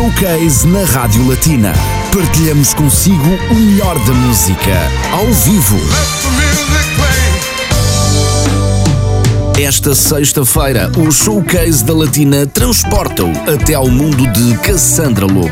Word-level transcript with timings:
Showcase 0.00 0.66
na 0.66 0.82
Rádio 0.82 1.28
Latina. 1.28 1.74
Partilhamos 2.10 2.72
consigo 2.72 3.28
o 3.50 3.54
melhor 3.54 3.98
da 4.06 4.14
música, 4.14 4.72
ao 5.12 5.26
vivo. 5.26 5.76
Esta 9.58 9.94
sexta-feira, 9.94 10.90
o 10.96 11.10
Showcase 11.10 11.84
da 11.84 11.94
Latina 11.94 12.46
transporta-o 12.46 13.30
até 13.52 13.74
ao 13.74 13.88
mundo 13.88 14.26
de 14.28 14.56
Cassandra 14.58 15.26
Lobo. 15.26 15.50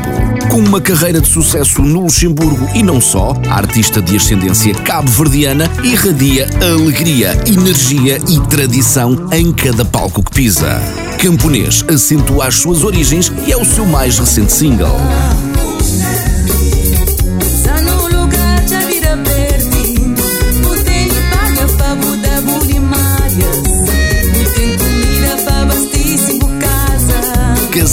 Com 0.49 0.59
uma 0.59 0.81
carreira 0.81 1.21
de 1.21 1.27
sucesso 1.27 1.81
no 1.81 2.01
Luxemburgo 2.01 2.67
e 2.73 2.81
não 2.81 2.99
só, 2.99 3.33
a 3.49 3.55
artista 3.55 4.01
de 4.01 4.17
ascendência 4.17 4.73
cabo-verdiana 4.73 5.69
irradia 5.83 6.49
alegria, 6.61 7.33
energia 7.47 8.17
e 8.27 8.39
tradição 8.47 9.29
em 9.31 9.51
cada 9.53 9.85
palco 9.85 10.23
que 10.23 10.31
pisa. 10.31 10.81
Camponês 11.19 11.83
acentua 11.87 12.47
as 12.47 12.55
suas 12.55 12.83
origens 12.83 13.31
e 13.45 13.51
é 13.51 13.57
o 13.57 13.65
seu 13.65 13.85
mais 13.85 14.17
recente 14.17 14.51
single. 14.51 14.97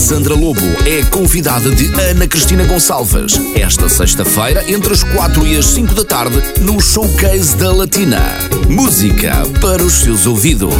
Cassandra 0.06 0.34
Lobo 0.34 0.62
é 0.86 1.02
convidada 1.06 1.68
de 1.68 1.92
Ana 2.00 2.28
Cristina 2.28 2.62
Gonçalves. 2.62 3.40
Esta 3.56 3.88
sexta-feira, 3.88 4.62
entre 4.70 4.92
as 4.92 5.02
4 5.02 5.44
e 5.44 5.56
as 5.56 5.66
5 5.66 5.94
da 5.94 6.04
tarde, 6.04 6.40
no 6.60 6.80
Showcase 6.80 7.56
da 7.56 7.72
Latina. 7.72 8.22
Música 8.68 9.42
para 9.60 9.82
os 9.82 9.94
seus 9.94 10.24
ouvidos. 10.24 10.76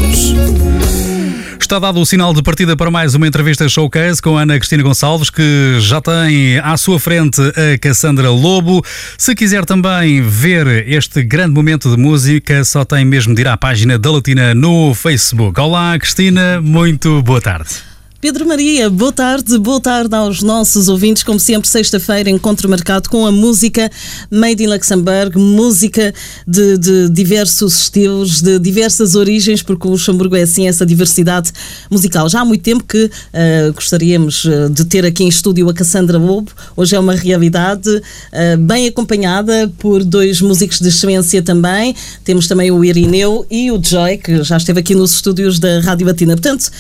Está 1.58 1.80
dado 1.80 1.98
o 1.98 2.06
sinal 2.06 2.32
de 2.32 2.40
partida 2.40 2.76
para 2.76 2.88
mais 2.88 3.16
uma 3.16 3.26
entrevista 3.26 3.68
showcase 3.68 4.22
com 4.22 4.38
Ana 4.38 4.56
Cristina 4.58 4.84
Gonçalves, 4.84 5.28
que 5.28 5.76
já 5.80 6.00
tem 6.00 6.60
à 6.60 6.76
sua 6.76 7.00
frente 7.00 7.40
a 7.42 7.76
Cassandra 7.80 8.30
Lobo. 8.30 8.80
Se 9.18 9.34
quiser 9.34 9.64
também 9.64 10.22
ver 10.22 10.88
este 10.88 11.24
grande 11.24 11.52
momento 11.52 11.90
de 11.90 12.00
música, 12.00 12.62
só 12.62 12.84
tem 12.84 13.04
mesmo 13.04 13.34
de 13.34 13.40
ir 13.40 13.48
à 13.48 13.56
página 13.56 13.98
da 13.98 14.08
Latina 14.08 14.54
no 14.54 14.94
Facebook. 14.94 15.58
Olá, 15.58 15.98
Cristina, 15.98 16.60
muito 16.62 17.20
boa 17.22 17.40
tarde. 17.40 17.95
Pedro 18.26 18.44
Maria, 18.44 18.90
boa 18.90 19.12
tarde, 19.12 19.56
boa 19.56 19.80
tarde 19.80 20.12
aos 20.12 20.42
nossos 20.42 20.88
ouvintes. 20.88 21.22
Como 21.22 21.38
sempre, 21.38 21.68
sexta-feira, 21.68 22.28
encontro 22.28 22.68
marcado 22.68 23.08
com 23.08 23.24
a 23.24 23.30
música 23.30 23.88
Made 24.28 24.64
in 24.64 24.66
Luxembourg, 24.66 25.38
música 25.38 26.12
de, 26.44 26.76
de, 26.76 27.08
diversos 27.08 27.82
estilos, 27.82 28.42
de 28.42 28.58
diversas 28.58 29.14
origens, 29.14 29.62
porque 29.62 29.86
o 29.86 29.92
Luxemburgo 29.92 30.34
é 30.34 30.42
assim, 30.42 30.66
essa 30.66 30.84
diversidade 30.84 31.52
musical. 31.88 32.28
Já 32.28 32.40
há 32.40 32.44
muito 32.44 32.62
tempo 32.62 32.82
que 32.82 33.04
uh, 33.04 33.72
gostaríamos 33.72 34.44
eh, 34.44 34.70
de 34.70 34.84
ter 34.86 35.06
aqui 35.06 35.22
em 35.22 35.28
estúdio 35.28 35.68
a 35.68 35.72
Cassandra 35.72 36.18
Lobo. 36.18 36.50
Hoje 36.76 36.96
é 36.96 36.98
uma 36.98 37.14
realidade, 37.14 37.88
uh, 37.88 38.58
bem 38.58 38.88
acompanhada 38.88 39.72
por 39.78 40.02
dois 40.02 40.40
músicos 40.40 40.80
de 40.80 40.88
excelência 40.88 41.40
também. 41.42 41.94
Temos 42.24 42.48
também 42.48 42.72
o 42.72 42.84
Irineu 42.84 43.46
e 43.48 43.70
o 43.70 43.80
Joy, 43.80 44.18
que 44.18 44.42
já 44.42 44.56
esteve 44.56 44.80
aqui 44.80 44.96
nos 44.96 45.12
estúdios 45.12 45.60
da 45.60 45.78
Rádio 45.78 46.06
Batina. 46.06 46.32
Portanto, 46.34 46.72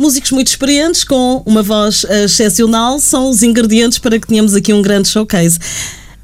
Músicos 0.00 0.30
muito 0.30 0.46
experientes, 0.46 1.04
com 1.04 1.42
uma 1.44 1.62
voz 1.62 2.04
excepcional, 2.04 2.98
são 2.98 3.28
os 3.28 3.42
ingredientes 3.42 3.98
para 3.98 4.18
que 4.18 4.26
tenhamos 4.26 4.54
aqui 4.54 4.72
um 4.72 4.80
grande 4.80 5.08
showcase. 5.08 5.58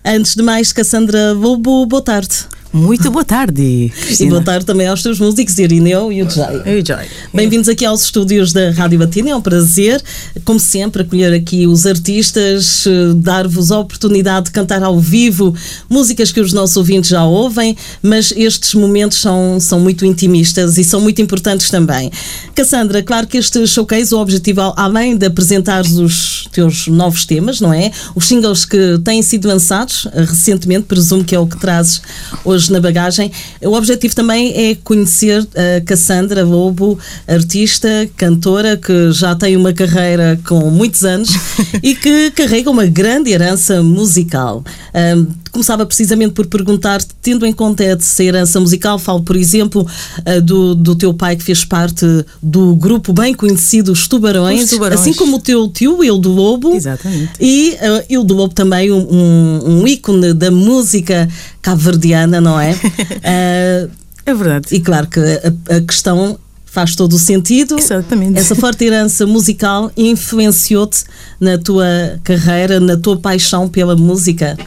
Antes 0.03 0.35
de 0.35 0.43
mais, 0.43 0.73
Cassandra 0.73 1.35
Lobo, 1.35 1.85
boa 1.85 2.01
tarde. 2.01 2.47
Muito 2.73 3.11
boa 3.11 3.25
tarde. 3.25 3.93
Cristina. 3.95 4.29
E 4.29 4.31
boa 4.31 4.43
tarde 4.43 4.67
também 4.67 4.87
aos 4.87 5.03
teus 5.03 5.19
músicos, 5.19 5.57
Irineu 5.59 6.13
e 6.13 6.23
o 6.23 6.29
Jai. 6.29 6.63
Eu 6.67 6.79
e 6.79 6.83
o 6.83 6.87
Jai. 6.87 7.07
Bem-vindos 7.33 7.69
aqui 7.69 7.85
aos 7.87 8.03
estúdios 8.03 8.53
da 8.53 8.71
Rádio 8.71 8.99
Batina. 8.99 9.31
É 9.31 9.37
um 9.37 9.41
prazer, 9.41 10.03
como 10.45 10.61
sempre, 10.61 11.03
acolher 11.03 11.33
aqui 11.33 11.67
os 11.67 11.87
artistas, 11.87 12.85
eh, 12.87 13.15
dar-vos 13.17 13.73
a 13.73 13.79
oportunidade 13.79 14.47
de 14.47 14.53
cantar 14.53 14.83
ao 14.83 14.99
vivo 15.01 15.55
músicas 15.89 16.33
que 16.33 16.41
os 16.41 16.53
nossos 16.53 16.77
ouvintes 16.77 17.09
já 17.09 17.25
ouvem, 17.25 17.77
mas 18.03 18.33
estes 18.37 18.75
momentos 18.75 19.19
são, 19.19 19.59
são 19.59 19.81
muito 19.81 20.05
intimistas 20.05 20.77
e 20.77 20.85
são 20.85 21.01
muito 21.01 21.23
importantes 21.23 21.71
também. 21.71 22.11
Cassandra, 22.55 23.03
claro 23.03 23.27
que 23.27 23.39
este 23.39 23.67
showcase, 23.67 24.15
o 24.15 24.19
objetivo, 24.19 24.61
além 24.77 25.17
de 25.17 25.27
apresentar 25.27 25.85
os 25.85 26.49
teus 26.53 26.89
novos 26.89 27.25
temas, 27.25 27.61
não 27.61 27.73
é? 27.73 27.91
Os 28.15 28.27
singles 28.27 28.65
que 28.65 28.99
têm 29.05 29.23
sido 29.23 29.49
lançados 29.49 30.07
eh, 30.13 30.25
recentemente, 30.25 30.87
presumo 30.87 31.25
que 31.25 31.35
é 31.35 31.39
o 31.39 31.47
que 31.47 31.59
trazes 31.59 32.03
hoje 32.45 32.56
na 32.69 32.81
bagagem. 32.81 33.31
O 33.63 33.73
objetivo 33.73 34.15
também 34.15 34.53
é 34.71 34.75
conhecer 34.75 35.47
a 35.55 35.81
Cassandra 35.85 36.45
Lobo, 36.45 36.99
artista, 37.27 37.89
cantora, 38.17 38.77
que 38.77 39.13
já 39.13 39.35
tem 39.35 39.57
uma 39.57 39.73
carreira 39.73 40.39
com 40.47 40.71
muitos 40.71 41.05
anos 41.05 41.31
e 41.83 41.95
que 41.95 42.31
carrega 42.33 42.71
uma 42.71 42.87
grande 42.87 43.31
herança 43.31 43.83
musical. 43.83 44.65
Um, 44.95 45.27
começava 45.57 45.87
precisamente 45.87 46.35
por 46.35 46.47
perguntar, 46.47 47.03
tendo 47.23 47.47
em 47.47 47.53
conta 47.53 47.83
essa 47.83 48.23
herança 48.23 48.61
musical, 48.61 48.99
falo, 48.99 49.23
por 49.23 49.35
exemplo, 49.37 49.87
uh, 50.19 50.41
do, 50.43 50.75
do 50.75 50.95
teu 50.95 51.15
pai 51.15 51.35
que 51.35 51.43
fez 51.43 51.65
parte 51.65 52.05
do 52.43 52.77
grupo 52.77 53.11
bem 53.13 53.33
conhecido 53.33 53.91
Os 53.91 54.07
Tubarões, 54.07 54.65
Os 54.65 54.71
Tubarões. 54.71 55.01
assim 55.01 55.15
como 55.15 55.39
o 55.39 55.41
teu 55.41 55.67
tio, 55.69 56.05
Ildo 56.05 56.29
Lobo. 56.29 56.75
Exatamente. 56.75 57.33
E 57.41 57.71
uh, 57.75 58.05
Ildo 58.11 58.35
Lobo 58.35 58.53
também 58.53 58.93
um, 58.93 58.99
um, 58.99 59.81
um 59.81 59.87
ícone 59.87 60.35
da 60.35 60.51
música 60.51 61.27
cabo-verdiana, 61.63 62.39
não 62.39 62.61
é? 62.61 62.73
uh, 62.73 63.91
é 64.27 64.35
verdade. 64.35 64.67
E 64.73 64.81
claro 64.81 65.07
que 65.07 65.21
a, 65.21 65.77
a 65.77 65.81
questão 65.81 66.39
faz 66.77 66.95
todo 66.95 67.15
o 67.15 67.19
sentido. 67.19 67.79
Exatamente. 67.79 68.39
Essa 68.39 68.55
forte 68.55 68.85
herança 68.85 69.27
musical 69.27 69.91
influenciou-te 69.97 71.05
na 71.41 71.57
tua 71.57 71.87
carreira, 72.23 72.79
na 72.79 72.99
tua 72.99 73.17
paixão 73.17 73.67
pela 73.67 73.97
música? 73.97 74.59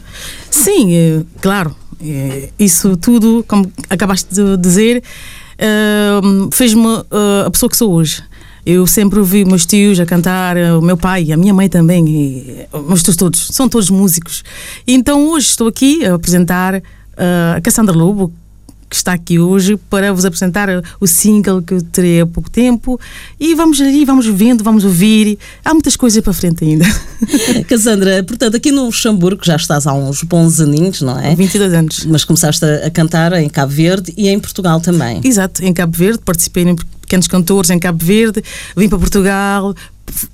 Sim, 0.49 0.91
é, 0.91 1.21
claro. 1.39 1.75
É, 2.01 2.49
isso 2.57 2.97
tudo, 2.97 3.45
como 3.47 3.71
acabaste 3.87 4.33
de 4.33 4.57
dizer, 4.57 5.03
é, 5.55 5.69
fez-me 6.51 6.87
a 7.45 7.51
pessoa 7.51 7.69
que 7.69 7.77
sou 7.77 7.91
hoje. 7.93 8.23
Eu 8.65 8.87
sempre 8.87 9.19
ouvi 9.19 9.45
meus 9.45 9.67
tios 9.67 9.99
a 9.99 10.05
cantar, 10.05 10.57
o 10.57 10.81
meu 10.81 10.97
pai, 10.97 11.31
a 11.31 11.37
minha 11.37 11.53
mãe 11.53 11.69
também, 11.69 12.09
e, 12.09 12.65
meus 12.87 13.03
tios 13.03 13.15
todos, 13.15 13.49
são 13.51 13.69
todos 13.69 13.91
músicos. 13.91 14.43
E 14.87 14.95
então 14.95 15.27
hoje 15.29 15.45
estou 15.45 15.67
aqui 15.67 16.03
a 16.05 16.15
apresentar 16.15 16.81
a 17.55 17.61
Cassandra 17.61 17.95
Lobo, 17.95 18.33
que 18.89 18.95
está 18.95 19.13
aqui 19.13 19.37
hoje 19.37 19.77
para 19.89 20.11
vos 20.11 20.25
apresentar 20.25 20.67
o 20.99 21.05
single 21.05 21.61
que 21.61 21.75
eu 21.75 21.81
terei 21.81 22.21
há 22.21 22.25
pouco 22.25 22.49
tempo 22.49 22.99
e 23.39 23.53
vamos 23.53 23.79
ali, 23.79 24.03
vamos 24.03 24.25
vendo, 24.25 24.63
vamos 24.63 24.83
ouvir. 24.83 25.37
Há 25.63 25.73
muitas 25.73 25.95
coisas 25.95 26.23
para 26.23 26.33
frente 26.33 26.63
ainda. 26.63 26.85
Cassandra, 27.69 28.23
portanto, 28.23 28.55
aqui 28.55 28.71
no 28.71 28.85
Luxemburgo 28.85 29.45
já 29.45 29.55
estás 29.55 29.85
há 29.85 29.93
uns 29.93 30.23
bons 30.23 30.59
aninhos, 30.59 31.01
não 31.01 31.19
é? 31.19 31.35
22 31.35 31.73
anos. 31.73 32.05
Mas 32.05 32.23
começaste 32.23 32.65
a 32.65 32.89
cantar 32.89 33.33
em 33.33 33.47
Cabo 33.47 33.71
Verde 33.71 34.13
e 34.17 34.27
em 34.27 34.39
Portugal 34.39 34.81
também. 34.81 35.21
Exato, 35.23 35.63
em 35.63 35.71
Cabo 35.71 35.95
Verde, 35.95 36.19
participei 36.25 36.63
em 36.63 36.75
pequenos 36.75 37.27
cantores 37.27 37.69
em 37.69 37.79
Cabo 37.79 38.03
Verde, 38.03 38.43
vim 38.75 38.89
para 38.89 38.99
Portugal, 38.99 39.75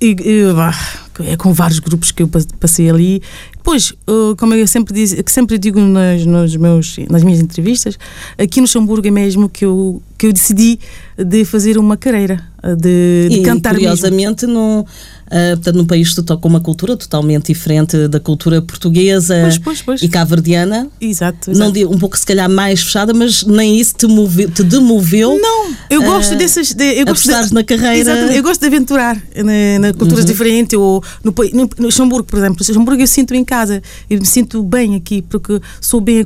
e, 0.00 0.16
e, 0.20 1.30
é 1.30 1.36
com 1.36 1.52
vários 1.52 1.78
grupos 1.78 2.10
que 2.10 2.22
eu 2.22 2.30
passei 2.60 2.90
ali. 2.90 3.22
Depois, 3.66 3.92
como 4.38 4.54
eu 4.54 4.64
sempre, 4.64 4.94
diz, 4.94 5.12
que 5.12 5.32
sempre 5.32 5.58
digo 5.58 5.80
nas, 5.80 6.24
nos 6.24 6.54
meus, 6.54 6.98
nas 7.10 7.24
minhas 7.24 7.40
entrevistas, 7.40 7.98
aqui 8.38 8.60
no 8.60 8.62
Luxemburgo 8.62 9.08
é 9.08 9.10
mesmo 9.10 9.48
que 9.48 9.64
eu, 9.64 10.00
que 10.16 10.28
eu 10.28 10.32
decidi 10.32 10.78
de 11.18 11.44
fazer 11.44 11.76
uma 11.76 11.96
carreira, 11.96 12.46
de, 12.74 13.28
de 13.30 13.36
e, 13.36 13.42
cantar 13.42 13.74
curiosamente, 13.74 14.46
mesmo. 14.46 14.58
No 14.58 14.86
Uh, 15.26 15.56
portanto, 15.56 15.76
num 15.76 15.84
país 15.84 16.14
que 16.14 16.14
com 16.36 16.48
uma 16.48 16.60
cultura 16.60 16.96
totalmente 16.96 17.46
diferente 17.46 18.06
da 18.06 18.20
cultura 18.20 18.62
portuguesa 18.62 19.36
pois, 19.42 19.58
pois, 19.58 19.82
pois. 19.82 20.02
e 20.02 20.08
cabo-verdiana. 20.08 20.88
Exato, 21.00 21.50
exato. 21.50 21.74
Não, 21.74 21.90
um 21.90 21.98
pouco, 21.98 22.16
se 22.16 22.24
calhar, 22.24 22.48
mais 22.48 22.80
fechada, 22.80 23.12
mas 23.12 23.42
nem 23.42 23.76
isso 23.76 23.96
te, 23.96 24.06
move, 24.06 24.46
te 24.48 24.62
demoveu. 24.62 25.36
Não, 25.36 25.74
eu 25.90 26.02
gosto 26.02 26.34
uh, 26.34 26.38
dessas. 26.38 26.72
De, 26.72 27.00
eu 27.00 27.06
gosto 27.06 27.26
de, 27.26 27.54
na 27.54 27.64
carreira. 27.64 27.98
Exatamente, 27.98 28.36
eu 28.36 28.42
gosto 28.42 28.60
de 28.60 28.66
aventurar 28.66 29.20
na, 29.36 29.78
na 29.80 29.92
culturas 29.92 30.24
uhum. 30.24 30.30
diferentes. 30.30 30.78
Ou 30.78 31.02
no, 31.24 31.34
no, 31.52 31.70
no 31.76 31.86
Luxemburgo, 31.86 32.28
por 32.28 32.38
exemplo. 32.38 32.58
No 32.60 32.66
Luxemburgo 32.68 33.02
eu 33.02 33.06
sinto 33.08 33.34
em 33.34 33.44
casa. 33.44 33.82
Eu 34.08 34.20
me 34.20 34.26
sinto 34.26 34.62
bem 34.62 34.94
aqui 34.94 35.22
porque 35.22 35.60
sou 35.80 36.00
bem 36.00 36.20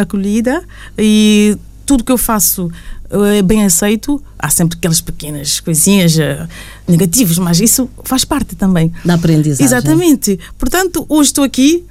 acolhida 0.00 0.62
e 0.96 1.58
tudo 1.84 2.04
que 2.04 2.12
eu 2.12 2.18
faço 2.18 2.70
é 3.10 3.42
bem 3.42 3.64
aceito. 3.64 4.22
Há 4.38 4.50
sempre 4.50 4.76
aquelas 4.78 5.00
pequenas 5.00 5.60
coisinhas 5.60 6.16
uh, 6.16 6.48
negativas, 6.88 7.38
mas 7.38 7.60
isso 7.60 7.88
faz 8.04 8.24
parte 8.24 8.56
também 8.56 8.92
da 9.04 9.14
aprendizagem. 9.14 9.64
Exatamente. 9.64 10.38
Portanto, 10.58 11.06
hoje 11.08 11.30
estou 11.30 11.44
aqui 11.44 11.84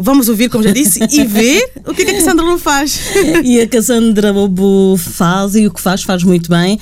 Vamos 0.00 0.28
ouvir, 0.28 0.48
como 0.48 0.62
já 0.62 0.70
disse, 0.70 1.00
e 1.10 1.24
ver 1.24 1.72
o 1.84 1.92
que, 1.92 2.02
é 2.02 2.04
que 2.04 2.10
a 2.12 2.14
Cassandra 2.14 2.44
Lobo 2.44 2.58
faz. 2.58 3.00
E 3.44 3.60
a 3.60 3.66
Cassandra 3.66 4.30
Lobo 4.30 4.96
faz 4.96 5.56
e 5.56 5.66
o 5.66 5.72
que 5.72 5.80
faz, 5.80 6.04
faz 6.04 6.22
muito 6.22 6.48
bem. 6.48 6.78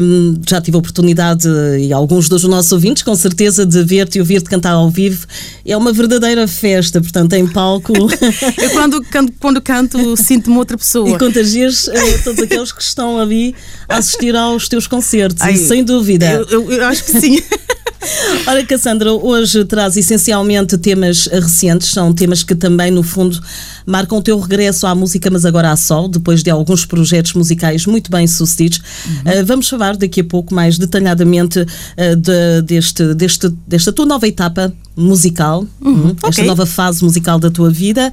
Um, 0.00 0.40
já 0.48 0.58
tive 0.58 0.76
a 0.76 0.80
oportunidade, 0.80 1.46
e 1.78 1.92
alguns 1.92 2.30
dos 2.30 2.44
nossos 2.44 2.72
ouvintes, 2.72 3.02
com 3.02 3.14
certeza, 3.14 3.66
de 3.66 3.84
ver-te 3.84 4.16
e 4.16 4.20
ouvir-te 4.20 4.48
cantar 4.48 4.70
ao 4.70 4.88
vivo. 4.88 5.26
É 5.66 5.76
uma 5.76 5.92
verdadeira 5.92 6.48
festa, 6.48 6.98
portanto, 6.98 7.34
em 7.34 7.46
palco. 7.46 7.92
Eu, 8.56 8.70
quando, 8.70 9.04
quando, 9.12 9.32
quando 9.38 9.60
canto, 9.60 10.16
sinto-me 10.16 10.56
outra 10.56 10.78
pessoa. 10.78 11.10
E 11.10 11.18
contagias 11.18 11.88
uh, 11.88 11.92
todos 12.24 12.42
aqueles 12.42 12.72
que 12.72 12.82
estão 12.82 13.18
ali 13.18 13.54
a 13.86 13.98
assistir 13.98 14.34
aos 14.34 14.66
teus 14.66 14.86
concertos, 14.86 15.42
Ai, 15.42 15.56
sem 15.56 15.84
dúvida. 15.84 16.30
Eu, 16.30 16.48
eu, 16.48 16.72
eu 16.72 16.86
acho 16.86 17.04
que 17.04 17.20
sim. 17.20 17.38
Ora, 18.46 18.64
Cassandra, 18.64 19.12
hoje 19.12 19.64
traz 19.64 19.96
essencialmente 19.96 20.76
temas 20.78 21.26
recentes, 21.26 21.90
são 21.90 22.12
temas 22.12 22.42
que 22.42 22.54
também, 22.54 22.90
no 22.90 23.02
fundo, 23.02 23.40
marcam 23.84 24.18
o 24.18 24.22
teu 24.22 24.38
regresso 24.38 24.86
à 24.86 24.94
música, 24.94 25.30
mas 25.30 25.44
agora 25.44 25.72
a 25.72 25.76
sol, 25.76 26.08
depois 26.08 26.42
de 26.42 26.50
alguns 26.50 26.84
projetos 26.84 27.32
musicais 27.34 27.86
muito 27.86 28.10
bem 28.10 28.26
sucedidos. 28.26 28.80
Uhum. 29.06 29.40
Uh, 29.40 29.46
vamos 29.46 29.68
falar 29.68 29.96
daqui 29.96 30.20
a 30.20 30.24
pouco 30.24 30.54
mais 30.54 30.78
detalhadamente 30.78 31.60
uh, 31.60 32.16
de, 32.16 32.62
deste, 32.62 33.14
deste, 33.14 33.48
desta 33.66 33.92
tua 33.92 34.06
nova 34.06 34.26
etapa 34.26 34.72
musical, 34.96 35.66
uhum. 35.80 36.10
esta 36.16 36.28
okay. 36.28 36.46
nova 36.46 36.66
fase 36.66 37.04
musical 37.04 37.38
da 37.38 37.50
tua 37.50 37.70
vida 37.70 38.12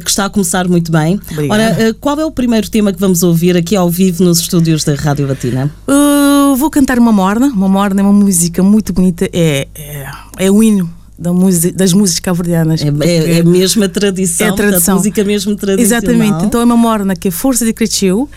que 0.00 0.10
está 0.10 0.26
a 0.26 0.30
começar 0.30 0.68
muito 0.68 0.90
bem. 0.90 1.20
Obrigada. 1.30 1.62
Ora, 1.62 1.94
qual 2.00 2.18
é 2.18 2.24
o 2.24 2.30
primeiro 2.30 2.68
tema 2.70 2.92
que 2.92 2.98
vamos 2.98 3.22
ouvir 3.22 3.56
aqui 3.56 3.76
ao 3.76 3.90
vivo 3.90 4.24
nos 4.24 4.40
estúdios 4.40 4.84
da 4.84 4.94
Rádio 4.94 5.26
Batina? 5.26 5.70
Uh, 5.86 6.56
vou 6.56 6.70
cantar 6.70 6.98
uma 6.98 7.12
morna. 7.12 7.46
Uma 7.48 7.68
morna 7.68 8.00
é 8.00 8.04
uma 8.04 8.12
música 8.12 8.62
muito 8.62 8.92
bonita. 8.92 9.28
É, 9.32 9.68
é, 9.74 10.06
é 10.38 10.50
o 10.50 10.62
hino 10.62 10.90
da 11.18 11.32
música, 11.32 11.76
das 11.76 11.92
músicas 11.92 12.20
cabo-verdianas. 12.20 12.82
É, 12.82 12.88
é, 13.06 13.38
é 13.38 13.42
mesmo 13.42 13.84
a 13.84 13.88
tradição, 13.88 14.46
é 14.46 14.50
a 14.50 14.54
tradição. 14.54 14.96
música 14.96 15.22
mesmo 15.22 15.54
tradicional. 15.54 16.02
Exatamente. 16.02 16.44
Então 16.44 16.60
é 16.60 16.64
uma 16.64 16.76
morna 16.76 17.14
que 17.14 17.28
é 17.28 17.30
Força 17.30 17.64
de 17.64 17.72
Cresceu, 17.72 18.28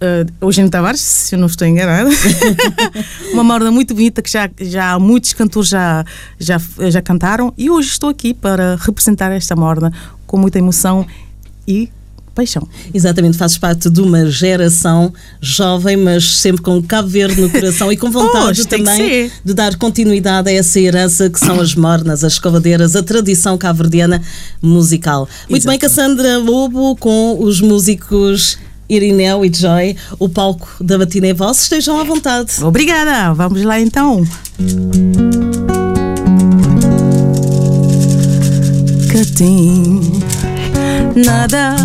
uh, 0.00 0.46
Eugênio 0.46 0.70
Tavares, 0.70 1.00
se 1.00 1.34
eu 1.34 1.38
não 1.38 1.46
estou 1.46 1.66
enganada. 1.66 2.10
uma 3.32 3.44
morna 3.44 3.70
muito 3.70 3.94
bonita 3.94 4.22
que 4.22 4.30
já, 4.30 4.50
já 4.60 4.98
muitos 4.98 5.32
cantores 5.32 5.68
já, 5.68 6.04
já, 6.38 6.60
já 6.90 7.02
cantaram 7.02 7.52
e 7.56 7.70
hoje 7.70 7.88
estou 7.88 8.10
aqui 8.10 8.34
para 8.34 8.76
representar 8.76 9.30
esta 9.32 9.54
morna 9.54 9.92
com 10.26 10.36
muita 10.36 10.58
emoção 10.58 11.06
e 11.66 11.90
paixão. 12.34 12.66
Exatamente, 12.94 13.36
fazes 13.36 13.58
parte 13.58 13.90
de 13.90 14.00
uma 14.00 14.26
geração 14.26 15.12
jovem, 15.40 15.96
mas 15.96 16.38
sempre 16.38 16.62
com 16.62 16.80
Cabo 16.82 17.08
Verde 17.08 17.40
no 17.40 17.50
coração 17.50 17.92
e 17.92 17.96
com 17.96 18.08
vontade 18.10 18.66
também 18.66 19.30
de 19.44 19.52
dar 19.52 19.76
continuidade 19.76 20.48
a 20.48 20.52
essa 20.52 20.80
herança 20.80 21.28
que 21.28 21.38
são 21.38 21.60
as 21.60 21.74
mornas, 21.74 22.24
as 22.24 22.34
escovadeiras, 22.34 22.96
a 22.96 23.02
tradição 23.02 23.58
cabo-verdiana 23.58 24.22
musical. 24.62 25.28
Muito 25.48 25.66
bem, 25.66 25.78
Cassandra 25.78 26.38
Lobo, 26.38 26.96
com 26.96 27.36
os 27.42 27.60
músicos 27.60 28.58
Irineu 28.90 29.44
e 29.44 29.52
Joy, 29.54 29.96
o 30.18 30.28
palco 30.28 30.68
da 30.80 30.98
Batina 30.98 31.28
é 31.28 31.32
vosso, 31.32 31.62
estejam 31.62 32.00
à 32.00 32.02
vontade. 32.02 32.52
Obrigada, 32.64 33.32
vamos 33.32 33.62
lá 33.62 33.80
então. 33.80 34.26
Catim, 39.12 40.20
nada 41.14 41.76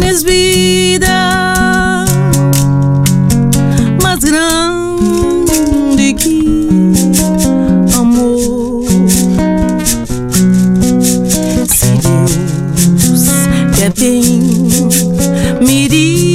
nessa 0.00 0.24
vida 0.26 2.04
mais 4.02 4.18
grande 4.18 6.14
que 6.14 6.42
amor. 7.96 8.84
Se 11.68 11.86
Deus 12.02 13.26
quer 13.76 13.92
bem 13.92 14.61
Olha 15.62 16.31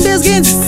some 0.00 0.04
biscuits. 0.04 0.65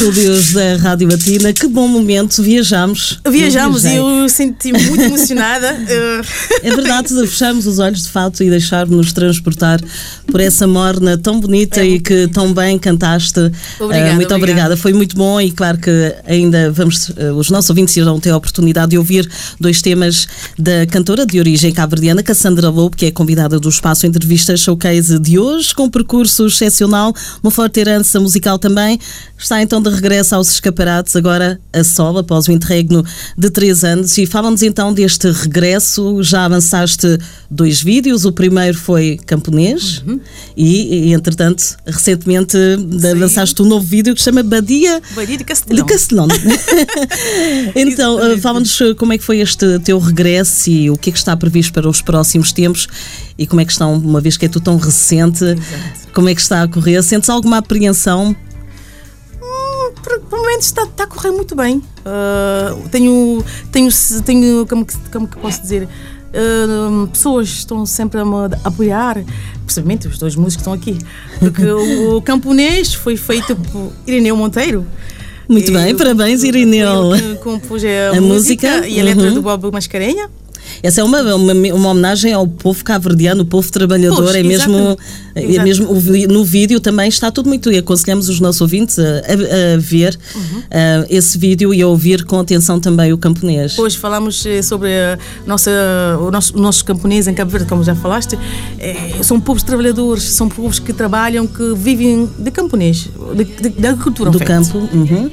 Estúdios 0.00 0.54
da 0.54 0.76
Rádio 0.76 1.06
Latina. 1.10 1.52
Que 1.52 1.68
bom 1.68 1.86
momento, 1.86 2.42
viajamos. 2.42 3.20
Viajamos 3.28 3.84
e 3.84 3.96
eu 3.96 4.26
senti 4.30 4.72
muito 4.72 5.02
emocionada. 5.02 5.78
Eh, 5.90 6.20
É 6.62 6.74
verdade, 6.74 7.08
fechamos 7.08 7.66
os 7.66 7.78
olhos 7.78 8.02
de 8.02 8.08
fato 8.08 8.42
e 8.42 8.48
deixar-nos 8.48 9.12
transportar 9.12 9.80
por 10.30 10.40
essa 10.40 10.66
morna 10.66 11.18
tão 11.18 11.40
bonita 11.40 11.84
e 11.84 11.98
que 12.00 12.28
tão 12.28 12.52
bem 12.52 12.78
cantaste. 12.78 13.40
Obrigada, 13.78 14.10
Ah, 14.10 14.14
muito 14.14 14.34
obrigada. 14.34 14.34
obrigada, 14.34 14.76
foi 14.76 14.92
muito 14.92 15.16
bom 15.16 15.40
e 15.40 15.50
claro 15.50 15.78
que 15.78 16.14
ainda 16.26 16.70
vamos, 16.70 17.10
ah, 17.18 17.32
os 17.34 17.50
nossos 17.50 17.70
ouvintes 17.70 17.96
irão 17.96 18.18
ter 18.20 18.30
a 18.30 18.36
oportunidade 18.36 18.90
de 18.90 18.98
ouvir 18.98 19.28
dois 19.58 19.82
temas 19.82 20.26
da 20.58 20.86
cantora 20.86 21.26
de 21.26 21.38
origem 21.38 21.72
cabo-verdiana, 21.72 22.22
Cassandra 22.22 22.68
Lobo, 22.68 22.96
que 22.96 23.06
é 23.06 23.10
convidada 23.10 23.58
do 23.58 23.68
Espaço 23.68 24.06
Entrevista 24.06 24.56
Showcase 24.56 25.18
de 25.18 25.38
hoje, 25.38 25.74
com 25.74 25.84
um 25.84 25.90
percurso 25.90 26.46
excepcional, 26.46 27.12
uma 27.42 27.50
forte 27.50 27.80
herança 27.80 28.18
musical 28.20 28.58
também. 28.58 28.98
Está 29.38 29.62
então 29.62 29.80
de 29.82 29.88
regresso 29.88 30.34
aos 30.34 30.50
escaparates, 30.50 31.16
agora 31.16 31.58
a 31.72 31.82
solo, 31.82 32.18
após 32.18 32.46
o 32.46 32.52
interregno 32.52 33.02
de 33.38 33.48
três 33.50 33.82
anos. 33.84 34.16
E 34.18 34.26
fala-nos 34.26 34.62
então 34.62 34.92
deste 34.92 35.30
regresso. 35.30 36.22
Já 36.22 36.44
avançaste 36.44 37.18
dois 37.50 37.80
vídeos. 37.82 38.24
O 38.26 38.32
primeiro 38.32 38.76
foi 38.76 39.18
camponês 39.24 40.02
e, 40.56 41.08
e, 41.08 41.12
entretanto, 41.12 41.76
recentemente 41.86 42.56
lançaste 43.16 43.60
um 43.62 43.66
novo 43.66 43.84
vídeo 43.84 44.14
que 44.14 44.20
se 44.20 44.24
chama 44.24 44.42
Badia 44.42 45.00
Badia 45.14 45.36
de 45.36 45.38
de 45.38 45.44
Castelão. 45.44 45.86
Castelão. 45.86 46.28
então, 47.74 48.16
uh, 48.16 48.38
fala-nos 48.38 48.80
uh, 48.80 48.94
como 48.94 49.12
é 49.12 49.18
que 49.18 49.24
foi 49.24 49.40
este 49.40 49.78
teu 49.80 49.98
regresso 49.98 50.70
e 50.70 50.90
o 50.90 50.96
que 50.96 51.10
é 51.10 51.12
que 51.12 51.18
está 51.18 51.36
previsto 51.36 51.72
para 51.72 51.88
os 51.88 52.00
próximos 52.00 52.52
tempos 52.52 52.88
e 53.38 53.46
como 53.46 53.60
é 53.60 53.64
que 53.64 53.72
estão, 53.72 53.94
uma 53.94 54.20
vez 54.20 54.36
que 54.36 54.46
é 54.46 54.48
tudo 54.48 54.64
tão 54.64 54.76
recente, 54.76 55.44
como 56.12 56.28
é 56.28 56.34
que 56.34 56.40
está 56.40 56.62
a 56.62 56.68
correr? 56.68 57.02
Sentes 57.02 57.28
alguma 57.28 57.58
apreensão? 57.58 58.36
Hum, 59.42 59.92
por, 60.02 60.20
momentos 60.30 60.66
está, 60.66 60.82
está 60.82 61.04
a 61.04 61.06
correr 61.06 61.30
muito 61.30 61.54
bem. 61.54 61.82
Ah, 62.04 62.76
tenho, 62.90 63.44
tenho, 63.72 63.90
tenho 64.24 64.66
como, 64.66 64.84
que, 64.84 64.94
como 65.10 65.28
que 65.28 65.38
posso 65.38 65.62
dizer? 65.62 65.88
Ah, 66.34 67.06
pessoas 67.08 67.48
estão 67.48 67.84
sempre 67.84 68.20
a 68.20 68.24
me 68.24 68.32
apoiar, 68.64 69.22
principalmente 69.64 70.06
os 70.08 70.18
dois 70.18 70.36
músicos 70.36 70.56
que 70.56 70.60
estão 70.60 70.72
aqui. 70.72 70.98
Porque 71.38 71.64
o, 71.66 72.20
camponês 72.22 72.94
foi 72.94 73.16
feito 73.16 73.56
por 73.56 73.92
Irineu 74.06 74.36
Monteiro. 74.36 74.86
Muito 75.48 75.70
E 75.70 75.74
bem, 75.74 75.96
parabéns, 75.96 76.44
Irineu. 76.44 77.10
compôs 77.42 77.82
a, 77.84 78.16
A 78.16 78.20
música, 78.20 78.68
música, 78.68 78.88
e 78.88 79.00
a 79.00 79.04
letra 79.04 79.24
uhum. 79.28 79.34
do 79.34 79.42
Bob 79.42 79.72
Mascarenha. 79.72 80.30
Essa 80.82 81.00
é 81.00 81.04
uma, 81.04 81.20
uma, 81.34 81.52
uma 81.52 81.88
homenagem 81.90 82.32
ao 82.32 82.46
povo 82.46 82.84
cabo-verdiano, 82.84 83.42
o 83.42 83.46
povo 83.46 83.70
trabalhador. 83.70 84.16
Pois, 84.24 84.34
é 84.36 84.42
mesmo, 84.42 84.96
é 85.34 85.62
mesmo 85.62 85.92
no 86.28 86.44
vídeo 86.44 86.80
também 86.80 87.08
está 87.08 87.30
tudo 87.30 87.48
muito. 87.48 87.70
E 87.70 87.78
aconselhamos 87.78 88.28
os 88.28 88.40
nossos 88.40 88.60
ouvintes 88.60 88.98
a, 88.98 89.02
a- 89.02 89.74
a 89.74 89.78
ver 89.78 90.18
Uhum. 90.34 90.62
ah, 90.70 91.06
esse 91.10 91.36
vídeo 91.38 91.72
e 91.74 91.82
a 91.82 91.86
ouvir 91.86 92.24
com 92.24 92.38
atenção 92.38 92.80
também 92.80 93.12
o 93.12 93.18
camponês. 93.18 93.72
Depois 93.72 93.94
falamos 93.94 94.44
eh, 94.46 94.62
sobre 94.62 94.90
nossa, 95.46 95.70
o 96.20 96.30
nosso, 96.30 96.54
os 96.54 96.60
nossos 96.60 96.82
camponeses 96.82 97.28
em 97.28 97.34
Cabo 97.34 97.50
Verde, 97.50 97.66
como 97.68 97.82
já 97.84 97.94
falaste. 97.94 98.38
Eh, 98.78 99.12
são 99.22 99.40
povos 99.40 99.62
trabalhadores, 99.62 100.22
são 100.24 100.48
povos 100.48 100.78
que 100.78 100.92
trabalham, 100.92 101.46
que 101.46 101.74
vivem 101.74 102.28
de 102.38 102.50
camponês, 102.50 103.08
de, 103.36 103.44
de, 103.44 103.68
da 103.70 103.90
agricultura. 103.90 104.30
do 104.30 104.38
campo. 104.40 104.78
Uhum. 104.92 105.30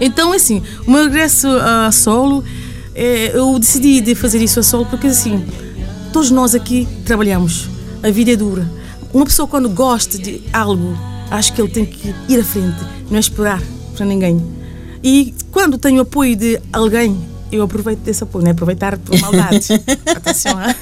Então, 0.00 0.32
assim, 0.32 0.62
o 0.86 0.90
meu 0.90 1.04
regresso 1.04 1.48
a 1.48 1.90
solo, 1.92 2.44
eu 2.96 3.58
decidi 3.58 4.00
de 4.00 4.14
fazer 4.14 4.42
isso 4.42 4.58
a 4.58 4.62
solo 4.62 4.86
porque, 4.86 5.08
assim, 5.08 5.44
todos 6.12 6.30
nós 6.30 6.54
aqui 6.54 6.88
trabalhamos, 7.04 7.68
a 8.02 8.10
vida 8.10 8.32
é 8.32 8.36
dura. 8.36 8.70
Uma 9.12 9.24
pessoa, 9.24 9.46
quando 9.46 9.68
gosta 9.68 10.18
de 10.18 10.42
algo, 10.52 10.96
acho 11.30 11.52
que 11.52 11.60
ele 11.60 11.70
tem 11.70 11.84
que 11.86 12.14
ir 12.28 12.40
à 12.40 12.44
frente, 12.44 12.76
não 13.10 13.16
é 13.16 13.20
esperar 13.20 13.62
para 13.94 14.06
ninguém. 14.06 14.42
E 15.02 15.34
quando 15.50 15.78
tenho 15.78 16.00
apoio 16.00 16.34
de 16.34 16.60
alguém, 16.72 17.16
eu 17.52 17.62
aproveito 17.62 18.00
desse 18.00 18.22
apoio, 18.24 18.42
não 18.44 18.50
é 18.50 18.52
aproveitar 18.52 18.98
por 18.98 19.18
maldade. 19.20 19.68
Atenção, 20.06 20.58
ah. 20.58 20.74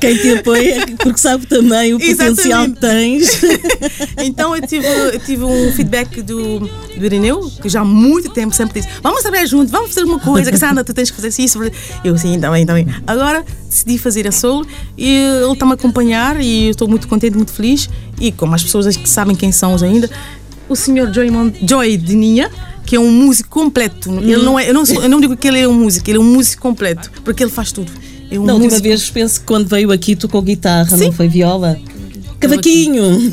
Quem 0.00 0.16
te 0.16 0.34
apoia, 0.38 0.86
porque 0.98 1.18
sabe 1.18 1.46
também 1.46 1.94
o 1.94 1.98
potencial 1.98 2.64
que 2.66 2.80
tens. 2.80 3.40
Então 4.24 4.54
eu 4.54 4.62
tive, 4.66 4.86
eu 4.86 5.18
tive 5.20 5.44
um 5.44 5.72
feedback 5.72 6.22
do, 6.22 6.60
do 6.60 7.04
Irineu, 7.04 7.50
que 7.60 7.68
já 7.68 7.80
há 7.80 7.84
muito 7.84 8.30
tempo 8.30 8.54
sempre 8.54 8.80
disse: 8.80 8.92
Vamos 9.02 9.22
trabalhar 9.22 9.46
juntos, 9.46 9.70
vamos 9.70 9.88
fazer 9.92 10.04
uma 10.04 10.18
coisa, 10.18 10.50
que 10.50 10.56
Sandra, 10.58 10.84
tu 10.84 10.94
tens 10.94 11.10
que 11.10 11.20
fazer 11.20 11.42
isso. 11.42 11.58
Eu, 12.04 12.16
sim, 12.16 12.38
também, 12.38 12.64
também. 12.64 12.86
Agora 13.06 13.44
decidi 13.68 13.98
fazer 13.98 14.26
a 14.28 14.32
solo 14.32 14.66
e 14.96 15.08
ele 15.42 15.52
está-me 15.52 15.72
a 15.72 15.74
acompanhar 15.74 16.40
e 16.40 16.66
eu 16.66 16.70
estou 16.70 16.86
muito 16.88 17.08
contente, 17.08 17.36
muito 17.36 17.52
feliz. 17.52 17.88
E 18.20 18.30
como 18.30 18.54
as 18.54 18.62
pessoas 18.62 18.96
que 18.96 19.08
sabem 19.08 19.34
quem 19.34 19.50
são 19.50 19.74
ainda, 19.82 20.08
o 20.68 20.76
senhor 20.76 21.12
Joy, 21.12 21.30
Mon- 21.30 21.52
Joy 21.66 21.96
Dininha. 21.96 22.50
Que 22.84 22.96
é 22.96 23.00
um 23.00 23.10
músico 23.10 23.48
completo. 23.48 24.10
Ele 24.20 24.38
não 24.38 24.58
é, 24.58 24.68
eu, 24.68 24.74
não 24.74 24.84
sou- 24.84 25.02
eu 25.02 25.08
não 25.08 25.20
digo 25.20 25.36
que 25.36 25.46
ele 25.48 25.60
é 25.60 25.68
um 25.68 25.72
músico, 25.74 26.08
ele 26.10 26.18
é 26.18 26.20
um 26.20 26.24
músico 26.24 26.62
completo, 26.62 27.10
porque 27.24 27.42
ele 27.42 27.50
faz 27.50 27.72
tudo. 27.72 27.90
É 28.30 28.38
um 28.38 28.44
Da 28.46 28.54
última 28.54 28.78
vez 28.80 29.08
penso 29.10 29.40
que 29.40 29.46
quando 29.46 29.66
veio 29.68 29.92
aqui 29.92 30.16
tocou 30.16 30.40
guitarra, 30.42 30.96
Sim. 30.96 31.04
não 31.06 31.12
foi 31.12 31.28
viola? 31.28 31.78
Cavaquinho! 32.40 33.32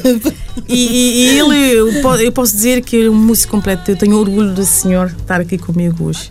E, 0.68 0.75
e- 0.75 1.39
ele, 1.39 1.56
eu 1.72 2.01
po- 2.01 2.15
eu 2.15 2.32
posso 2.32 2.53
dizer 2.53 2.82
que 2.84 2.96
ele 2.96 3.08
é 3.08 3.10
um 3.10 3.15
músico 3.15 3.51
completo. 3.51 3.89
Eu 3.89 3.96
tenho 3.98 4.15
orgulho 4.18 4.53
desse 4.53 4.82
senhor 4.82 5.08
estar 5.20 5.41
aqui 5.41 5.58
comigo 5.58 6.06
hoje. 6.06 6.29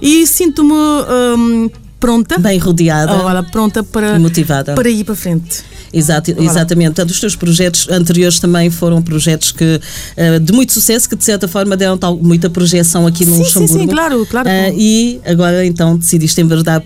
E 0.00 0.26
sinto-me 0.26 0.72
hum, 0.74 1.70
pronta. 2.02 2.36
Bem 2.36 2.58
rodeada. 2.58 3.12
Olha, 3.12 3.42
pronta 3.44 3.84
para, 3.84 4.18
motivada. 4.18 4.74
para 4.74 4.90
ir 4.90 5.04
para 5.04 5.14
frente. 5.14 5.62
Exato, 5.92 6.34
exatamente. 6.36 6.88
Portanto, 6.88 7.10
os 7.10 7.20
teus 7.20 7.36
projetos 7.36 7.88
anteriores 7.88 8.40
também 8.40 8.70
foram 8.70 9.00
projetos 9.00 9.52
que 9.52 9.80
eh, 10.16 10.38
de 10.38 10.52
muito 10.52 10.72
sucesso, 10.72 11.08
que 11.08 11.14
de 11.14 11.24
certa 11.24 11.46
forma 11.46 11.76
deram 11.76 11.96
tal, 11.96 12.16
muita 12.16 12.50
projeção 12.50 13.06
aqui 13.06 13.24
no 13.24 13.32
Sim, 13.36 13.44
sim, 13.44 13.60
Luxemburgo. 13.60 13.80
sim, 13.80 13.86
claro, 13.86 14.26
claro. 14.26 14.48
Eh, 14.48 14.74
e 14.76 15.20
agora 15.24 15.64
então 15.64 15.96
decidiste 15.96 16.40
enverdar 16.40 16.82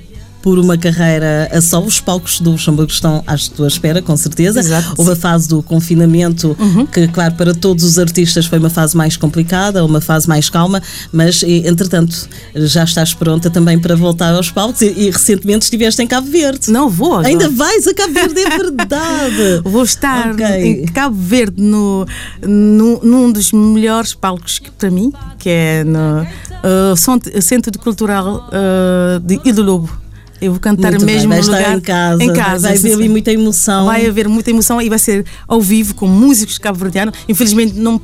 por 0.47 0.61
uma 0.61 0.79
carreira 0.79 1.49
a 1.53 1.61
só. 1.61 1.83
Os 1.83 1.99
palcos 1.99 2.39
do 2.39 2.53
Luxemburgo 2.53 2.93
estão 2.93 3.21
à 3.27 3.35
tua 3.37 3.67
espera, 3.67 4.01
com 4.01 4.17
certeza. 4.17 4.61
Exato. 4.61 4.95
Houve 4.97 5.11
a 5.11 5.17
fase 5.17 5.49
do 5.49 5.61
confinamento, 5.61 6.57
que, 6.93 7.09
claro, 7.09 7.35
para 7.35 7.53
todos 7.53 7.83
os 7.83 7.99
artistas 7.99 8.47
foi 8.47 8.61
uma 8.61 8.71
fase 8.71 8.97
mais 8.97 9.17
complicada, 9.17 9.85
uma 9.85 10.01
fase 10.01 10.29
mais 10.29 10.49
calma, 10.49 10.81
mas 11.11 11.43
entretanto 11.43 12.29
já 12.55 12.85
estás 12.85 13.13
pronta 13.13 13.51
também 13.51 13.77
para 13.77 13.97
voltar 13.97 14.37
aos 14.37 14.49
palcos 14.49 14.83
e, 14.83 14.87
e 14.97 15.11
recentemente 15.11 15.65
estiveste 15.65 16.01
em 16.01 16.07
Cabo 16.07 16.31
Verde. 16.31 16.71
Não 16.71 16.89
vou 16.89 17.15
agora. 17.15 17.27
Ainda 17.27 17.49
vais 17.51 17.85
a 17.89 17.93
Cabo 17.93 18.13
Verde, 18.13 18.41
é 18.41 18.49
verdade! 18.57 19.63
Vou 19.67 19.83
estar 19.83 20.31
Ok. 20.33 20.47
em 20.47 20.87
Cabo 20.87 21.17
Verde 21.17 21.61
no, 21.61 22.07
no, 22.47 23.01
num 23.03 23.33
dos 23.33 23.51
melhores 23.51 24.15
palcos 24.15 24.61
que, 24.61 24.71
para 24.71 24.93
mim, 24.93 25.13
que 25.41 25.49
é 25.49 25.83
no 25.83 26.23
uh, 26.23 26.97
Centro- 27.43 27.81
Cultural 27.81 28.49
uh, 28.49 29.19
de 29.19 29.61
Lobo. 29.61 30.06
Eu 30.41 30.53
vou 30.53 30.61
cantar 30.61 30.91
Muito 30.91 31.07
bem, 31.07 31.15
mesmo 31.15 31.29
vai 31.31 31.39
no 31.39 31.45
estar 31.45 31.59
lugar 31.59 31.77
em 31.77 31.81
casa, 31.81 32.25
em 32.25 32.33
casa 32.33 32.69
vai 32.69 32.93
haver 32.93 33.09
muita 33.09 33.33
emoção. 33.33 33.87
Vai 33.87 34.07
haver 34.07 34.29
muita 34.29 34.51
emoção 34.51 34.81
e 34.81 34.89
vai 34.89 34.99
ser 34.99 35.25
ao 35.49 35.61
vivo 35.61 35.95
com 35.95 36.07
músicos 36.07 36.59
cabo-verdianos. 36.59 37.19
Infelizmente 37.29 37.75
não 37.75 38.01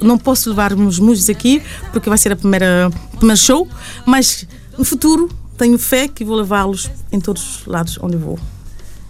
não 0.00 0.16
posso 0.16 0.48
levar 0.48 0.72
os 0.72 0.98
músicos 0.98 1.28
aqui 1.28 1.62
porque 1.92 2.08
vai 2.08 2.16
ser 2.16 2.32
a 2.32 2.36
primeira 2.36 2.90
primeiro 3.18 3.38
show, 3.38 3.68
mas 4.06 4.46
no 4.78 4.86
futuro 4.86 5.28
tenho 5.58 5.78
fé 5.78 6.08
que 6.08 6.24
vou 6.24 6.36
levá-los 6.36 6.90
em 7.12 7.20
todos 7.20 7.60
os 7.60 7.66
lados 7.66 7.98
onde 8.00 8.16
vou. 8.16 8.38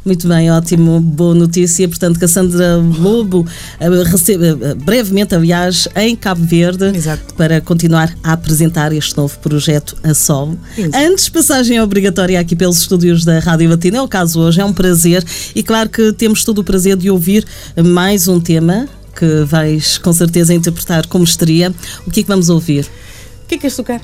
Muito 0.06 0.28
bem, 0.28 0.48
ótimo, 0.52 1.00
boa 1.00 1.34
notícia. 1.34 1.88
Portanto, 1.88 2.20
Cassandra 2.20 2.76
Lobo 2.76 3.44
eh, 3.80 3.88
recebe 4.04 4.50
eh, 4.50 4.75
brevemente, 4.76 5.34
aliás, 5.34 5.88
em 5.96 6.14
Cabo 6.14 6.44
Verde 6.44 6.96
Exato. 6.96 7.34
para 7.34 7.60
continuar 7.60 8.14
a 8.22 8.34
apresentar 8.34 8.92
este 8.92 9.16
novo 9.16 9.36
projeto 9.40 9.96
a 10.04 10.14
solo. 10.14 10.56
Exato. 10.78 10.96
Antes, 10.96 11.28
passagem 11.28 11.80
obrigatória 11.80 12.38
aqui 12.38 12.54
pelos 12.54 12.78
estúdios 12.78 13.25
da 13.25 13.40
Rádio 13.40 13.68
Latina. 13.68 13.98
É 13.98 14.00
o 14.00 14.06
caso 14.06 14.38
hoje, 14.38 14.60
é 14.60 14.64
um 14.64 14.72
prazer 14.72 15.25
e 15.56 15.62
claro 15.64 15.88
que 15.88 16.12
temos 16.12 16.44
todo 16.44 16.60
o 16.60 16.64
prazer 16.64 16.96
de 16.96 17.10
ouvir 17.10 17.44
mais 17.76 18.28
um 18.28 18.38
tema 18.38 18.88
que 19.18 19.42
vais 19.44 19.98
com 19.98 20.12
certeza 20.12 20.54
interpretar 20.54 21.08
como 21.08 21.25
estaria. 21.25 21.75
O 22.06 22.12
que 22.12 22.20
é 22.20 22.22
que 22.22 22.28
vamos 22.28 22.48
ouvir? 22.48 22.84
O 23.42 23.48
que 23.48 23.56
é 23.56 23.58
que 23.58 23.62
queres 23.62 23.75
tocar? 23.75 24.00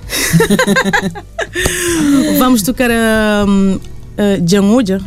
Vamos 2.39 2.63
tocar 2.63 2.91
a, 2.91 3.45
a 3.45 4.45
Jangoja. 4.45 5.01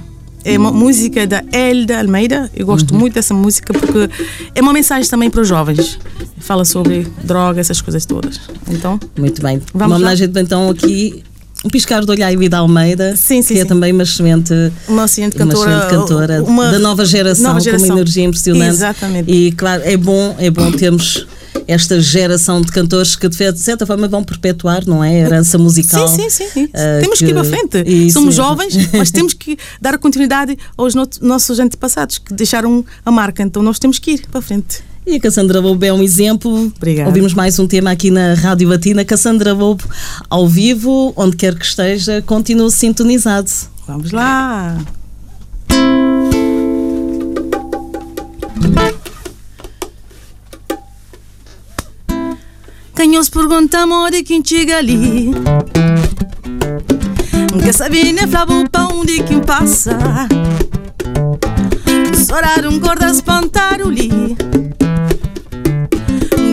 É 0.46 0.58
uma 0.60 0.72
música 0.72 1.26
da 1.26 1.44
Elda 1.52 2.00
Almeida. 2.00 2.52
Eu 2.56 2.68
gosto 2.68 2.94
muito 2.94 3.16
dessa 3.16 3.34
música 3.34 3.74
porque 3.74 4.10
é 4.54 4.62
uma 4.62 4.72
mensagem 4.72 5.10
também 5.10 5.30
para 5.30 5.42
os 5.42 5.48
jovens. 5.48 5.98
Fala 6.40 6.64
sobre 6.64 7.08
droga, 7.24 7.60
essas 7.60 7.82
coisas 7.82 8.06
todas. 8.06 8.40
Então, 8.70 9.00
Muito 9.18 9.42
bem. 9.42 9.58
Vamos 9.74 9.74
uma 9.74 9.88
lá? 9.88 9.96
homenagem 9.96 10.30
então 10.36 10.70
aqui. 10.70 11.24
Um 11.64 11.70
piscar 11.70 12.06
de 12.06 12.12
olho 12.12 12.24
à 12.24 12.32
Ivida 12.32 12.58
Almeida, 12.58 13.16
Sim, 13.16 13.42
sim, 13.42 13.56
que 13.56 13.60
é 13.62 13.64
sim. 13.64 13.68
também 13.68 13.92
uma 13.92 14.04
excelente 14.04 14.54
uma 14.88 15.06
excelente 15.06 15.36
uma 15.36 15.48
cantora, 15.48 15.72
excelente 15.72 15.90
cantora 15.90 16.44
uma 16.44 16.72
da 16.72 16.78
nova 16.78 17.04
geração, 17.06 17.44
nova 17.46 17.56
com 17.58 17.64
geração. 17.64 17.88
uma 17.90 17.96
energia 17.96 18.24
impressionante. 18.24 18.70
Exatamente. 18.70 19.32
E 19.32 19.52
claro, 19.52 19.82
é 19.84 19.98
bom, 19.98 20.36
é 20.38 20.52
bom 20.52 20.72
termos 20.72 21.26
esta 21.68 22.00
geração 22.00 22.62
de 22.62 22.72
cantores 22.72 23.16
que, 23.16 23.28
de 23.28 23.60
certa 23.60 23.86
forma, 23.86 24.08
vão 24.08 24.24
perpetuar, 24.24 24.86
não 24.86 25.04
é? 25.04 25.10
A 25.10 25.14
herança 25.14 25.58
musical. 25.58 26.08
Sim, 26.08 26.30
sim, 26.30 26.48
sim. 26.50 26.64
Uh, 26.66 27.02
temos 27.02 27.20
que, 27.20 27.26
que 27.26 27.32
ir 27.32 27.34
para 27.34 27.44
frente. 27.44 27.84
Isso 27.86 28.14
Somos 28.14 28.36
jovens, 28.36 28.74
mas 28.94 29.12
temos 29.12 29.34
que 29.34 29.58
dar 29.82 29.98
continuidade 29.98 30.58
aos 30.78 30.94
no 30.94 31.08
nossos 31.22 31.60
antepassados 31.60 32.18
que 32.18 32.34
deixaram 32.34 32.84
a 33.06 33.12
marca. 33.12 33.44
Então 33.44 33.62
nós 33.62 33.80
temos 33.80 34.00
que 34.00 34.12
ir 34.12 34.26
para 34.32 34.42
frente. 34.42 34.84
E 35.06 35.16
a 35.16 35.20
Cassandra 35.20 35.60
Lobo 35.60 35.86
é 35.86 35.94
um 35.94 36.02
exemplo. 36.02 36.72
Obrigada. 36.76 37.08
Ouvimos 37.10 37.34
mais 37.34 37.60
um 37.60 37.68
tema 37.68 37.92
aqui 37.92 38.10
na 38.10 38.34
Rádio 38.34 38.70
Batina. 38.70 39.06
Cassandra 39.06 39.54
Lobo, 39.54 39.84
ao 40.28 40.48
vivo, 40.48 41.14
onde 41.16 41.36
quer 41.36 41.56
que 41.56 41.66
esteja, 41.66 42.24
continue 42.24 42.72
sintonizado. 42.72 43.52
Vamos 43.88 44.12
lá! 44.12 44.78
Canhos 53.06 53.30
pergunta 53.30 53.82
amor 53.82 54.10
de 54.10 54.24
quem 54.24 54.44
chega 54.44 54.78
ali? 54.78 55.30
Que 57.62 58.14
nem 58.14 58.26
flava 58.26 58.52
o 58.52 58.68
pão 58.68 59.06
de 59.06 59.22
quem 59.22 59.42
passa. 59.42 59.96
Sorar 62.26 62.66
um 62.66 62.80
gordo 62.80 63.04
a 63.04 63.12
espantar 63.12 63.80
o 63.86 63.92
li. 63.92 64.10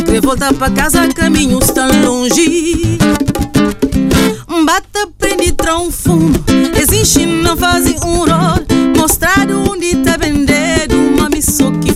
Que 0.05 0.21
volta 0.21 0.53
para 0.53 0.71
casa 0.73 1.09
caminhos 1.15 1.71
tão 1.71 1.89
longe. 2.03 2.99
Bata, 4.67 5.09
prende, 5.19 5.53
trão, 5.53 5.91
fumo. 5.91 6.35
Existe, 6.79 7.25
não 7.25 7.57
fazem 7.57 7.97
um 8.05 8.19
rol 8.19 8.63
Mostrar 8.97 9.49
onde 9.51 9.97
tá 9.97 10.17
vendendo 10.17 10.95
Uma 11.17 11.29
missão 11.29 11.73
que 11.81 11.93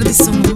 avançou 0.00 0.32
pra 0.42 0.49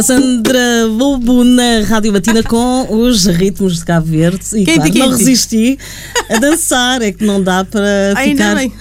Cassandra 0.00 0.86
Lobo 0.86 1.44
na 1.44 1.82
Rádio 1.86 2.10
Batina 2.10 2.42
com 2.42 2.86
os 2.90 3.26
ritmos 3.26 3.80
de 3.80 3.84
Cabo 3.84 4.06
Verde. 4.06 4.46
E 4.54 4.64
Quente, 4.64 4.90
claro, 4.92 5.10
não 5.10 5.18
resisti 5.18 5.78
a 6.26 6.38
dançar. 6.38 7.02
É 7.02 7.12
que 7.12 7.22
não 7.22 7.42
dá 7.42 7.66
para 7.66 8.14
Ainda 8.16 8.42
ficar 8.42 8.54
bem. 8.54 8.72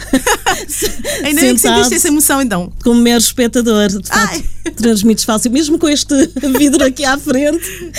Ainda 1.23 1.41
bem 1.41 1.53
que 1.53 1.59
sentado 1.59 1.75
sentiste 1.75 1.95
essa 1.95 2.07
emoção 2.07 2.41
então. 2.41 2.71
como 2.83 3.01
mero 3.01 3.19
espectador. 3.19 3.89
De 3.89 4.07
facto, 4.07 4.43
transmites 4.77 5.23
fácil. 5.23 5.51
Mesmo 5.51 5.77
com 5.77 5.87
este 5.87 6.13
vidro 6.57 6.83
aqui 6.83 7.05
à 7.05 7.17
frente. 7.17 7.91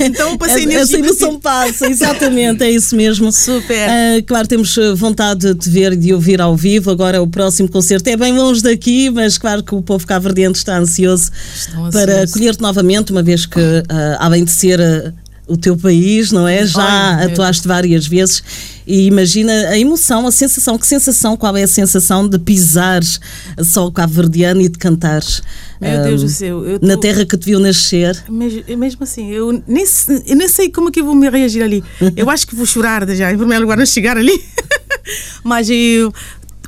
Então 0.00 0.36
passei 0.36 0.64
energia 0.64 0.80
essa 0.80 0.98
emoção 0.98 1.40
passa. 1.40 1.88
Exatamente, 1.88 2.62
é 2.62 2.70
isso 2.70 2.96
mesmo. 2.96 3.32
Super. 3.32 3.88
Ah, 3.88 4.22
claro, 4.26 4.46
temos 4.48 4.76
eh, 4.76 4.94
vontade 4.94 5.52
de 5.52 5.54
te 5.54 5.70
ver 5.70 5.92
e 5.92 5.96
de 5.96 6.14
ouvir 6.14 6.40
ao 6.40 6.56
vivo. 6.56 6.90
Agora 6.90 7.22
o 7.22 7.26
próximo 7.26 7.68
concerto 7.68 8.08
é 8.08 8.16
bem 8.16 8.32
longe 8.32 8.62
daqui, 8.62 9.10
mas 9.10 9.38
claro 9.38 9.62
que 9.62 9.74
o 9.74 9.82
povo 9.82 10.06
cabo-verdiano 10.06 10.54
está 10.54 10.78
ansioso 10.78 11.30
Estão 11.54 11.90
para 11.90 12.22
acolher-te 12.22 12.60
novamente, 12.60 13.12
uma 13.12 13.22
vez 13.22 13.46
que, 13.46 13.60
ah, 13.88 14.16
além 14.20 14.44
de 14.44 14.52
ser 14.52 14.80
ah, 14.80 15.12
o 15.46 15.56
teu 15.56 15.76
país, 15.76 16.30
não 16.30 16.46
é? 16.46 16.64
Já 16.64 17.24
atuaste 17.24 17.66
várias 17.66 18.06
vezes 18.06 18.42
e 18.86 19.06
imagina 19.06 19.52
a 19.68 19.78
emoção, 19.78 20.26
a 20.26 20.32
sensação. 20.32 20.76
Que 20.78 20.86
sensação? 20.86 21.36
Qual 21.36 21.56
é 21.56 21.62
a 21.62 21.68
sensação 21.68 22.28
de 22.28 22.38
pisares 22.38 23.20
só 23.62 23.86
o 23.86 23.92
cabo-verdiano 23.92 24.60
e 24.60 24.68
de 24.68 24.78
cantares 24.78 25.42
Meu 25.80 26.02
Deus 26.02 26.22
do 26.22 26.28
céu. 26.28 26.64
Eu 26.66 26.78
na 26.82 26.94
tô- 26.94 27.00
terra 27.00 27.24
que 27.24 27.36
te 27.36 27.46
viu 27.46 27.60
nascer? 27.60 28.22
Mes- 28.28 28.64
Mesmo 28.76 29.02
assim, 29.04 29.30
eu 29.30 29.62
nem, 29.66 29.84
eu 30.26 30.36
nem 30.36 30.48
sei 30.48 30.70
como 30.70 30.88
é 30.88 30.92
que 30.92 31.00
eu 31.00 31.04
vou 31.04 31.14
me 31.14 31.28
reagir 31.28 31.62
ali. 31.62 31.82
Eu 32.16 32.28
acho 32.30 32.46
que 32.46 32.54
vou 32.54 32.66
chorar 32.66 33.06
já, 33.14 33.32
em 33.32 33.36
primeiro 33.36 33.62
lugar, 33.62 33.80
a 33.80 33.86
chegar 33.86 34.16
ali. 34.16 34.42
Mas 35.44 35.68
eu, 35.70 36.12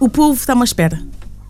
o 0.00 0.08
povo 0.08 0.34
está 0.38 0.58
à 0.58 0.64
espera. 0.64 1.00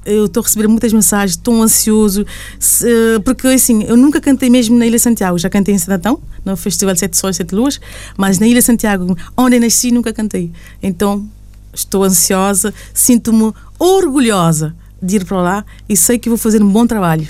Eu 0.04 0.26
estou 0.26 0.40
a 0.40 0.44
receber 0.44 0.66
muitas 0.66 0.92
mensagens, 0.92 1.32
estou 1.36 1.62
ansioso, 1.62 2.26
se- 2.58 3.20
porque 3.24 3.46
assim, 3.46 3.84
eu 3.84 3.96
nunca 3.96 4.20
cantei 4.20 4.50
mesmo 4.50 4.76
na 4.76 4.86
Ilha 4.86 4.98
Santiago, 4.98 5.38
já 5.38 5.48
cantei 5.48 5.74
em 5.74 5.78
Sanatão, 5.78 6.20
no 6.44 6.56
Festival 6.56 6.96
Sete 6.96 7.16
Sóis, 7.16 7.36
Sete 7.36 7.54
Luas, 7.54 7.80
mas 8.16 8.38
na 8.38 8.46
Ilha 8.46 8.60
Santiago, 8.62 9.16
onde 9.36 9.60
nasci, 9.60 9.90
nunca 9.92 10.12
cantei. 10.12 10.50
Então, 10.82 11.24
estou 11.72 12.02
ansiosa, 12.04 12.74
sinto-me 12.92 13.52
orgulhosa 13.78 14.74
de 15.00 15.16
ir 15.16 15.24
para 15.24 15.40
lá 15.40 15.64
e 15.88 15.96
sei 15.96 16.18
que 16.18 16.28
vou 16.28 16.38
fazer 16.38 16.62
um 16.62 16.68
bom 16.68 16.86
trabalho. 16.86 17.26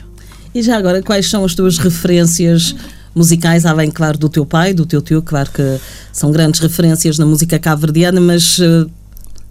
E 0.54 0.62
já 0.62 0.76
agora, 0.76 1.02
quais 1.02 1.28
são 1.28 1.44
as 1.44 1.54
tuas 1.54 1.78
referências 1.78 2.74
musicais, 3.14 3.64
além, 3.66 3.90
claro, 3.90 4.16
do 4.18 4.28
teu 4.28 4.44
pai, 4.46 4.72
do 4.74 4.87
teu 4.87 5.00
tio, 5.02 5.22
claro 5.22 5.50
que 5.50 5.78
são 6.12 6.30
grandes 6.30 6.61
referências 6.61 7.18
na 7.18 7.26
música 7.26 7.58
cabo-verdiana, 7.58 8.20
mas 8.20 8.58
eh, 8.61 8.87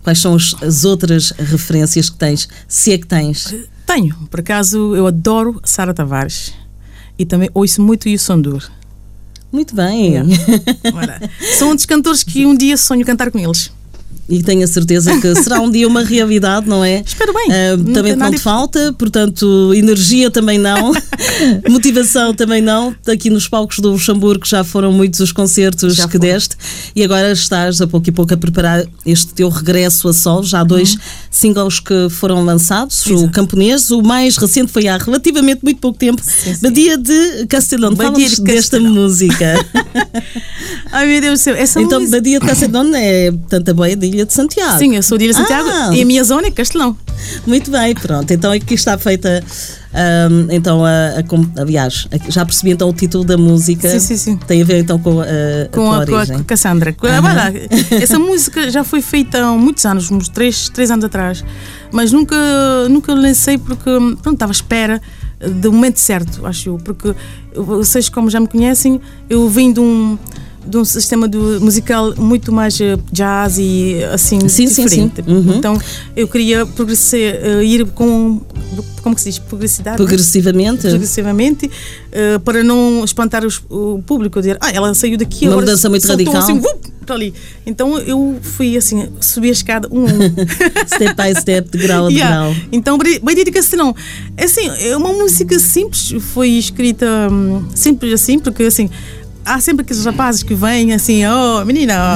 quais 0.03 0.19
são 0.19 0.35
as, 0.35 0.55
as 0.61 0.85
outras 0.85 1.31
referências 1.31 2.09
que 2.09 2.17
tens, 2.17 2.47
se 2.67 2.91
é 2.91 2.97
que 2.97 3.07
tens? 3.07 3.53
Tenho, 3.85 4.15
por 4.29 4.39
acaso 4.39 4.95
eu 4.95 5.07
adoro 5.07 5.59
Sara 5.63 5.93
Tavares 5.93 6.53
e 7.17 7.25
também 7.25 7.49
ouço 7.53 7.81
muito 7.81 8.09
o 8.09 8.19
Sondur. 8.19 8.69
Muito 9.51 9.75
bem. 9.75 10.15
Ora, 10.93 11.29
São 11.57 11.71
um 11.71 11.75
dos 11.75 11.85
cantores 11.85 12.23
que 12.23 12.45
um 12.45 12.55
dia 12.55 12.77
sonho 12.77 13.05
cantar 13.05 13.29
com 13.29 13.37
eles. 13.37 13.71
E 14.32 14.41
tenho 14.41 14.63
a 14.63 14.67
certeza 14.67 15.20
que 15.20 15.36
será 15.36 15.60
um 15.60 15.70
dia 15.70 15.86
uma 15.86 16.04
realidade, 16.04 16.67
não 16.67 16.84
é? 16.84 17.04
Espero 17.06 17.34
bem. 17.34 17.50
Uh, 17.50 17.94
também 17.94 18.15
não 18.15 18.32
te 18.32 18.39
falta, 18.39 18.96
portanto, 18.98 19.74
energia 19.76 20.32
também 20.32 20.58
não, 20.58 20.94
motivação 21.70 22.34
também 22.34 22.62
não. 22.62 22.96
Aqui 23.06 23.30
nos 23.30 23.50
palcos 23.50 23.80
do 23.80 23.91
Luxemburgo 23.91 24.48
já 24.48 24.63
foram 24.63 24.94
muitos 24.94 25.20
os 25.20 25.34
concertos 25.34 25.96
já 25.96 26.06
que 26.06 26.17
foi. 26.17 26.20
deste 26.22 26.56
e 26.96 27.04
agora 27.04 27.34
estás 27.34 27.82
a 27.82 27.88
pouco 27.88 28.08
e 28.08 28.12
pouco 28.12 28.34
a 28.34 28.38
preparar 28.38 28.86
este 29.06 29.34
teu 29.34 29.50
regresso 29.50 30.08
a 30.08 30.13
sol. 30.13 30.44
Já 30.44 30.62
há 30.62 30.63
dois 30.63 30.94
uhum. 30.94 31.00
singles 31.30 31.80
que 31.82 32.08
foram 32.10 32.46
lançados, 32.46 33.06
Exato. 33.06 33.26
o 33.26 33.30
Camponês, 33.30 33.91
o 33.91 34.02
mais 34.02 34.38
recente 34.38 34.72
foi 34.72 34.88
há 34.88 34.98
relativamente 34.98 35.62
muito 35.62 35.82
pouco 35.82 36.00
tempo, 36.00 36.22
sim, 36.24 36.54
sim. 36.54 36.62
Badia 36.62 36.98
de 36.98 37.46
Castelão. 37.48 37.94
Fala-nos 37.98 38.36
de 38.36 38.44
desta 38.44 38.80
música. 38.80 39.65
Ai 40.89 41.08
meu 41.08 41.20
Deus 41.20 41.39
do 41.39 41.44
céu, 41.44 41.56
essa 41.56 41.82
então, 41.82 42.00
música... 42.00 42.17
Badia 42.17 42.39
de 42.39 42.46
Castelão 42.46 42.96
é 42.96 43.34
tanta 43.50 43.74
boia 43.74 43.96
de 43.96 44.20
Ilha 44.21 44.25
de 44.25 44.34
Santiago. 44.34 44.77
Sim, 44.77 44.95
eu 44.95 45.03
sou 45.03 45.17
de 45.17 45.25
Ilha 45.25 45.34
de 45.34 45.39
Santiago 45.39 45.69
ah. 45.69 45.89
e 45.93 46.01
a 46.01 46.05
minha 46.05 46.23
zona 46.23 46.47
é 46.47 46.51
Castelão. 46.51 46.95
Muito 47.45 47.71
bem, 47.71 47.93
pronto. 47.95 48.31
Então 48.31 48.51
aqui 48.51 48.75
está 48.75 48.97
feita. 48.97 49.43
Um, 49.93 50.47
então, 50.49 50.86
a, 50.86 50.89
a, 50.89 51.62
aliás, 51.62 52.07
já 52.29 52.45
percebi 52.45 52.71
então 52.71 52.88
o 52.89 52.93
título 52.93 53.25
da 53.25 53.38
música. 53.38 53.89
Sim, 53.89 53.99
sim, 53.99 54.17
sim. 54.17 54.38
Tem 54.38 54.62
a 54.62 54.65
ver 54.65 54.79
então 54.79 54.99
com 54.99 55.21
a, 55.21 55.25
com 55.71 55.91
a, 55.91 56.05
com 56.05 56.15
a 56.15 56.43
Cassandra. 56.43 56.95
Uhum. 57.01 57.97
Essa 58.01 58.19
música 58.19 58.69
já 58.69 58.84
foi 58.84 59.01
feita 59.01 59.43
há 59.43 59.51
muitos 59.51 59.86
anos, 59.86 60.12
uns 60.12 60.29
três, 60.29 60.69
três 60.69 60.91
anos 60.91 61.05
atrás, 61.05 61.43
mas 61.91 62.12
nunca, 62.12 62.36
nunca 62.89 63.13
lancei 63.13 63.57
porque 63.57 63.89
pronto, 64.21 64.34
estava 64.34 64.51
à 64.51 64.53
espera 64.53 65.01
do 65.39 65.73
momento 65.73 65.97
certo, 65.97 66.45
acho 66.45 66.69
eu. 66.69 66.77
Porque 66.77 67.13
vocês, 67.55 68.07
como 68.07 68.29
já 68.29 68.39
me 68.39 68.47
conhecem, 68.47 69.01
eu 69.29 69.49
vim 69.49 69.73
de 69.73 69.79
um 69.79 70.17
de 70.65 70.78
um 70.78 70.86
sistema 70.86 71.28
do, 71.28 71.60
musical 71.60 72.13
muito 72.17 72.52
mais 72.52 72.80
eh, 72.80 72.97
jazz 73.12 73.58
e 73.58 74.04
assim 74.13 74.47
sim, 74.47 74.65
diferente. 74.65 75.15
Sim, 75.17 75.24
sim. 75.26 75.32
Uhum. 75.32 75.56
Então 75.56 75.82
eu 76.15 76.28
queria 76.28 76.65
progressar, 76.65 77.19
uh, 77.19 77.63
ir 77.63 77.86
com 77.88 78.41
como 79.02 79.15
que 79.15 79.21
se 79.21 79.30
diz 79.30 79.39
progressividade 79.39 79.97
progressivamente 79.97 80.88
progressivamente 80.88 81.65
uh, 81.65 82.39
para 82.41 82.63
não 82.63 83.04
espantar 83.04 83.43
os, 83.43 83.62
o 83.69 84.02
público 84.06 84.39
dizer 84.39 84.58
ah 84.62 84.71
ela 84.71 84.93
saiu 84.93 85.17
daqui 85.17 85.47
uma 85.47 85.58
mudança 85.58 85.89
muito 85.89 86.08
radical 86.08 86.38
assim, 86.38 86.60
vup, 86.60 86.80
ali 87.10 87.34
então 87.65 87.97
eu 87.97 88.38
fui 88.41 88.78
assim 88.78 89.10
subi 89.19 89.50
a 89.50 89.52
escada 89.52 89.89
um 89.91 90.04
um 90.04 90.08
step 90.86 91.15
by 91.15 91.39
step 91.39 91.69
de 91.69 91.78
grau 91.80 92.08
a 92.08 92.10
yeah. 92.12 92.36
grau 92.36 92.56
então 92.71 92.97
bem 92.97 93.36
dedicação 93.36 93.78
não 93.78 93.95
é 94.38 94.45
assim 94.45 94.69
é 94.80 94.95
uma 94.95 95.12
música 95.12 95.58
simples 95.60 96.13
foi 96.34 96.50
escrita 96.50 97.06
um, 97.30 97.65
simples 97.76 98.13
assim 98.13 98.39
porque 98.39 98.63
assim 98.63 98.89
há 99.45 99.60
sempre 99.60 99.84
aqueles 99.84 100.06
rapazes 100.06 100.43
que 100.43 100.54
vêm 100.54 100.93
assim, 100.93 101.25
oh 101.25 101.63
menina, 101.65 102.15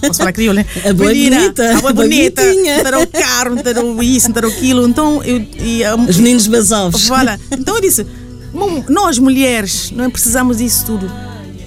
posso 0.00 0.18
falar 0.18 0.32
crioulo, 0.32 0.60
né? 0.60 0.66
A 0.88 0.92
boa 0.92 1.10
menina, 1.10 1.36
bonita, 1.38 1.76
a 1.76 1.80
boa 1.80 1.92
bonita, 1.92 2.42
terá 2.82 3.00
o 3.00 3.06
carro, 3.06 4.02
isso, 4.02 4.32
terá 4.32 4.46
aquilo. 4.48 4.86
Então 4.86 5.22
eu. 5.22 5.38
E, 5.58 5.82
um, 5.96 6.08
Os 6.08 6.16
meninos 6.18 6.46
basovos. 6.46 7.06
Voilà. 7.08 7.38
Então 7.50 7.76
eu 7.76 7.80
disse, 7.80 8.06
nós 8.88 9.18
mulheres 9.18 9.90
não 9.90 10.10
precisamos 10.10 10.58
disso 10.58 10.86
tudo. 10.86 11.10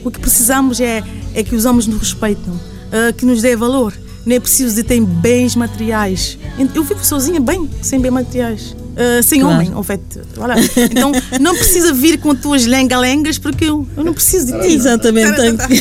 O 0.04 0.10
que 0.10 0.20
precisamos 0.20 0.80
é, 0.80 1.04
é 1.34 1.44
que 1.44 1.56
os 1.56 1.66
homens 1.66 1.88
nos 1.88 2.00
respeitam, 2.00 2.54
uh, 2.54 3.14
que 3.18 3.26
nos 3.26 3.42
dê 3.42 3.56
valor. 3.56 3.94
Não 4.26 4.36
é 4.36 4.40
preciso 4.40 4.76
de 4.76 4.84
ter 4.84 5.02
bens 5.02 5.56
materiais. 5.56 6.38
Eu 6.74 6.84
vivo 6.84 7.04
sozinha 7.04 7.40
bem, 7.40 7.70
sem 7.82 8.00
bens 8.00 8.12
materiais. 8.12 8.76
Uh, 8.90 9.24
sem 9.24 9.42
claro. 9.42 9.56
homem, 9.56 9.72
en 9.72 9.84
fait. 9.84 10.02
Voilà. 10.36 10.56
Então 10.78 11.12
não 11.40 11.56
precisa 11.56 11.94
vir 11.94 12.20
com 12.20 12.36
tuas 12.36 12.66
lenga-lengas 12.66 13.38
porque 13.38 13.66
eu, 13.66 13.88
eu 13.96 14.04
não 14.04 14.14
preciso 14.14 14.48
de 14.48 14.60
ti. 14.62 14.74
Exatamente. 14.74 15.32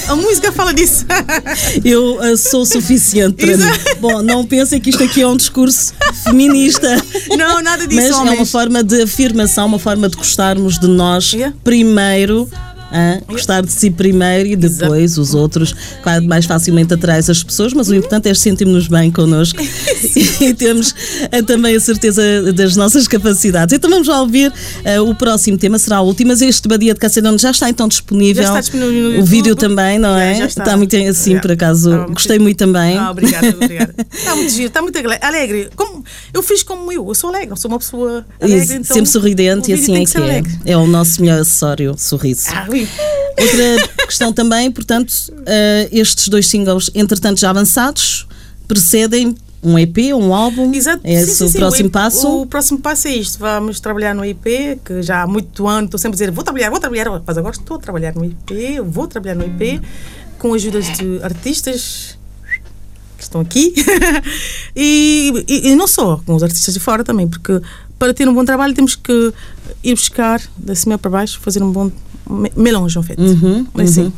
A 0.09 0.16
música 0.16 0.53
fala 0.53 0.73
disso. 0.73 1.07
Eu 1.85 2.18
uh, 2.18 2.37
sou 2.37 2.64
suficiente 2.64 3.44
para 3.44 3.57
mim. 3.57 3.64
Bom, 4.01 4.23
não 4.23 4.44
pensem 4.44 4.81
que 4.81 4.90
isto 4.90 5.03
aqui 5.03 5.23
é 5.23 5.27
um 5.27 5.37
discurso 5.37 5.92
feminista. 6.25 6.97
Não, 7.37 7.62
nada 7.62 7.87
disso. 7.87 8.01
Mas 8.01 8.16
homens. 8.16 8.35
é 8.35 8.37
uma 8.37 8.47
forma 8.47 8.83
de 8.83 9.03
afirmação, 9.03 9.66
uma 9.66 9.79
forma 9.79 10.09
de 10.09 10.16
gostarmos 10.16 10.79
de 10.79 10.87
nós 10.87 11.33
yeah. 11.33 11.55
primeiro 11.62 12.49
Hein? 12.92 13.22
Gostar 13.29 13.62
de 13.62 13.70
si 13.72 13.90
primeiro 13.90 14.48
e 14.48 14.57
depois 14.57 15.12
Exato. 15.12 15.20
os 15.20 15.35
outros, 15.35 15.74
claro, 16.03 16.24
mais 16.24 16.46
facilmente 16.46 16.94
atrás 16.94 17.29
as 17.29 17.42
pessoas, 17.42 17.72
mas 17.72 17.88
o 17.88 17.94
importante 17.94 18.29
é 18.29 18.35
sentirmos 18.35 18.88
bem 18.88 19.11
connosco 19.11 19.61
e 20.40 20.55
temos 20.55 20.90
uh, 20.90 21.42
também 21.44 21.77
a 21.77 21.81
certeza 21.81 22.53
das 22.53 22.77
nossas 22.77 23.07
capacidades. 23.07 23.74
Então 23.74 23.90
vamos 23.90 24.09
lá 24.09 24.20
ouvir 24.20 24.51
uh, 24.51 25.03
o 25.03 25.14
próximo 25.14 25.59
tema, 25.59 25.79
será 25.79 26.01
o 26.01 26.07
último, 26.07 26.29
mas 26.29 26.42
este 26.42 26.66
Badia 26.68 26.94
de 26.94 27.01
Cacedão 27.01 27.37
já 27.38 27.51
está 27.51 27.68
então 27.68 27.88
disponível. 27.88 28.42
Já 28.42 28.48
está 28.48 28.61
disponível 28.61 29.12
no 29.12 29.20
O 29.20 29.24
vídeo 29.24 29.55
também, 29.55 29.98
não 29.98 30.16
é? 30.16 30.35
Já, 30.35 30.40
já 30.40 30.46
está. 30.46 30.62
está. 30.62 30.77
muito 30.77 30.96
assim, 30.96 31.38
por 31.38 31.53
acaso. 31.53 31.92
Ah, 31.92 32.07
Gostei 32.09 32.38
muito 32.38 32.57
também. 32.57 32.96
Ah, 32.96 33.11
obrigada, 33.11 33.48
obrigada. 33.57 33.94
está 34.12 34.35
muito 34.35 34.53
giro, 34.53 34.68
está 34.68 34.83
muito 34.83 34.98
alegre. 34.98 35.68
Como, 35.77 36.05
eu 36.33 36.42
fiz 36.42 36.62
como 36.62 36.90
eu, 36.92 37.07
eu 37.07 37.14
sou 37.14 37.31
alegre, 37.31 37.57
sou 37.59 37.70
uma 37.70 37.79
pessoa 37.79 38.27
alegre. 38.40 38.77
Então, 38.77 38.94
Sempre 38.94 39.11
sorridente 39.11 39.70
e 39.70 39.74
assim 39.74 39.96
é 39.96 40.05
que, 40.05 40.12
que 40.12 40.18
é. 40.18 40.42
É 40.72 40.77
o 40.77 40.87
nosso 40.87 41.20
melhor 41.20 41.40
acessório, 41.40 41.94
sorriso. 41.98 42.46
Ah, 42.48 42.66
Outra 42.81 44.07
questão 44.07 44.33
também, 44.33 44.71
portanto, 44.71 45.11
uh, 45.31 45.88
estes 45.91 46.29
dois 46.29 46.47
singles, 46.47 46.91
entretanto 46.95 47.41
já 47.41 47.51
avançados, 47.51 48.27
precedem 48.67 49.35
um 49.62 49.79
EP, 49.79 50.14
um 50.14 50.35
álbum? 50.35 50.73
Exato. 50.73 51.01
É 51.05 51.14
esse 51.14 51.37
sim, 51.37 51.45
o 51.45 51.49
sim, 51.49 51.59
próximo 51.59 51.88
o, 51.88 51.93
passo? 51.93 52.43
O 52.43 52.47
próximo 52.47 52.79
passo 52.79 53.09
é 53.09 53.14
isto. 53.14 53.38
Vamos 53.38 53.81
trabalhar 53.81 54.14
no 54.14 54.25
EP, 54.25 54.79
que 54.85 55.03
já 55.03 55.23
há 55.23 55.27
muito 55.27 55.67
ano 55.67 55.87
estou 55.87 55.99
sempre 55.99 56.14
a 56.14 56.19
dizer 56.19 56.31
vou 56.31 56.45
trabalhar, 56.45 56.71
vou 56.71 56.81
trabalhar, 56.81 57.23
mas 57.27 57.38
agora 57.38 57.55
estou 57.57 57.77
a 57.77 57.81
trabalhar 57.81 58.14
no 58.14 58.25
EP, 58.25 58.81
vou 58.85 59.07
trabalhar 59.07 59.35
no 59.35 59.45
EP, 59.45 59.83
com 60.38 60.55
ajudas 60.55 60.87
de 60.97 61.21
artistas 61.23 62.17
que 63.17 63.25
estão 63.25 63.41
aqui 63.41 63.75
e, 64.77 65.45
e, 65.49 65.71
e, 65.71 65.75
não 65.75 65.88
só, 65.88 66.21
com 66.25 66.37
os 66.37 66.43
artistas 66.43 66.73
de 66.73 66.79
fora 66.79 67.03
também, 67.03 67.27
porque 67.27 67.61
para 67.99 68.14
ter 68.14 68.29
um 68.29 68.35
bom 68.35 68.45
trabalho 68.45 68.73
temos 68.75 68.95
que 68.95 69.35
ir 69.83 69.95
buscar 69.95 70.41
da 70.57 70.75
cima 70.75 70.99
para 70.99 71.11
baixo, 71.11 71.41
fazer 71.41 71.62
um 71.62 71.71
bom 71.73 71.91
melange, 72.57 72.99
en 72.99 73.03
fait. 73.03 73.19
Uhum, 73.19 73.67
uhum. 73.75 74.12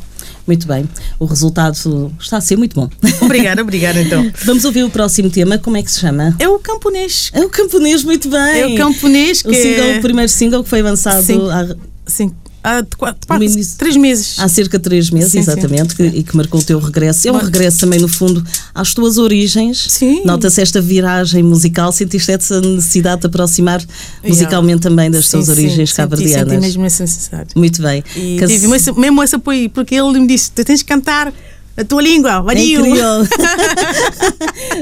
Muito 0.45 0.67
bem. 0.67 0.87
O 1.19 1.25
resultado 1.25 1.77
está 2.19 2.37
a 2.37 2.41
ser 2.41 2.57
muito 2.57 2.75
bom. 2.75 2.89
Obrigada, 3.21 3.61
obrigada 3.61 4.01
então. 4.01 4.29
Vamos 4.43 4.65
ouvir 4.65 4.83
o 4.83 4.89
próximo 4.89 5.29
tema. 5.29 5.57
Como 5.57 5.77
é 5.77 5.83
que 5.83 5.91
se 5.91 5.99
chama? 5.99 6.35
É 6.39 6.49
o 6.49 6.59
camponês. 6.59 7.29
É 7.33 7.41
o 7.41 7.49
camponês, 7.49 8.03
muito 8.03 8.29
bem. 8.29 8.61
É 8.61 8.67
o 8.67 8.75
camponês 8.75 9.41
que... 9.41 9.49
O, 9.49 9.53
single, 9.53 9.97
o 9.97 10.01
primeiro 10.01 10.29
single 10.29 10.63
que 10.63 10.69
foi 10.69 10.81
lançado 10.81 11.23
Sim. 11.23 11.39
Há... 11.49 11.75
Sim. 12.05 12.31
Há 12.63 12.83
quatro, 12.95 13.27
quatro, 13.27 13.47
três 13.77 13.95
meses. 13.95 14.37
Há 14.37 14.47
cerca 14.47 14.77
de 14.77 14.83
três 14.83 15.09
meses, 15.09 15.31
sim, 15.31 15.39
exatamente, 15.39 15.95
sim. 15.95 16.09
Que, 16.11 16.17
e 16.19 16.23
que 16.23 16.35
marcou 16.37 16.59
o 16.59 16.63
teu 16.63 16.79
regresso. 16.79 17.27
É 17.27 17.31
um 17.31 17.37
regresso 17.37 17.79
também, 17.79 17.99
no 17.99 18.07
fundo, 18.07 18.43
às 18.73 18.93
tuas 18.93 19.17
origens. 19.17 19.87
Sim. 19.89 20.23
Nota-se 20.25 20.61
esta 20.61 20.79
viragem 20.79 21.41
musical, 21.41 21.91
sentiste 21.91 22.31
essa 22.31 22.61
necessidade 22.61 23.21
de 23.21 23.27
aproximar 23.27 23.83
musicalmente 24.23 24.81
também 24.81 25.09
das 25.09 25.27
sim, 25.27 25.37
tuas 25.37 25.49
origens 25.49 25.91
cabo-verdianas. 25.93 26.51
Senti 26.53 26.61
mesmo 26.61 26.85
essa 26.85 27.03
necessidade. 27.03 27.49
Muito 27.55 27.81
bem. 27.81 28.03
E 28.15 28.37
Cas... 28.39 28.51
tive 28.51 28.67
mesmo 28.67 29.23
esse 29.23 29.35
apoio, 29.35 29.69
porque 29.69 29.95
ele 29.95 30.19
me 30.19 30.27
disse: 30.27 30.51
tu 30.51 30.63
tens 30.63 30.79
de 30.79 30.85
cantar 30.85 31.33
a 31.81 31.85
tua 31.85 32.01
língua, 32.01 32.41
vario. 32.41 32.83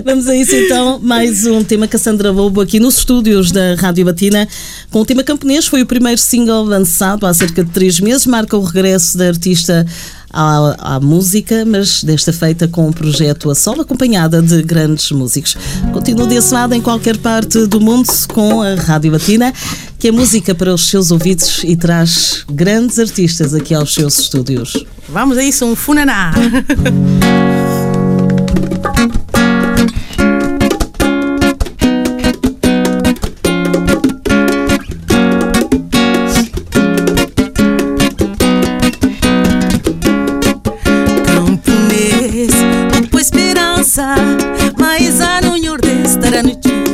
Vamos 0.04 0.28
a 0.28 0.36
isso 0.36 0.54
então, 0.54 1.00
mais 1.02 1.46
um 1.46 1.64
tema 1.64 1.88
Cassandra 1.88 2.30
Lobo 2.30 2.60
aqui 2.60 2.78
nos 2.78 2.98
estúdios 2.98 3.52
da 3.52 3.76
Rádio 3.76 4.04
Batina 4.04 4.46
com 4.92 5.00
o 5.00 5.06
tema 5.06 5.24
camponês. 5.24 5.66
Foi 5.66 5.82
o 5.82 5.86
primeiro 5.86 6.20
single 6.20 6.66
lançado 6.66 7.26
há 7.26 7.34
cerca 7.34 7.64
de 7.64 7.72
três 7.72 8.02
meses, 8.02 8.26
marca 8.26 8.58
o 8.58 8.64
regresso 8.64 9.18
da 9.18 9.28
artista 9.28 9.86
à, 10.32 10.96
à, 10.96 11.00
música, 11.00 11.65
mas 11.65 12.04
desta 12.04 12.32
feita 12.32 12.68
com 12.68 12.88
um 12.88 12.92
projeto 12.92 13.50
a 13.50 13.56
solo, 13.56 13.82
acompanhada 13.82 14.42
de 14.42 14.62
grandes 14.62 15.12
músicos. 15.12 15.56
Continua 15.92 16.28
desse 16.28 16.54
lado 16.54 16.74
em 16.74 16.82
qualquer 16.82 17.18
parte 17.18 17.65
do 17.68 17.80
mundo 17.80 18.10
com 18.28 18.62
a 18.62 18.76
Rádio 18.76 19.12
Batina, 19.12 19.54
que 19.98 20.08
é 20.08 20.12
música 20.12 20.56
para 20.56 20.74
os 20.74 20.88
seus 20.88 21.12
ouvidos 21.12 21.63
e 21.63 21.76
traz 21.76 22.44
grandes 22.52 23.00
artistas 23.00 23.54
aqui 23.54 23.74
aos 23.74 23.94
seus 23.94 24.20
estúdios. 24.20 24.86
Vamos 25.10 25.38
a 25.38 25.44
isso, 25.44 25.65
um 25.65 25.76
funaná! 25.76 26.32
e 46.47 46.88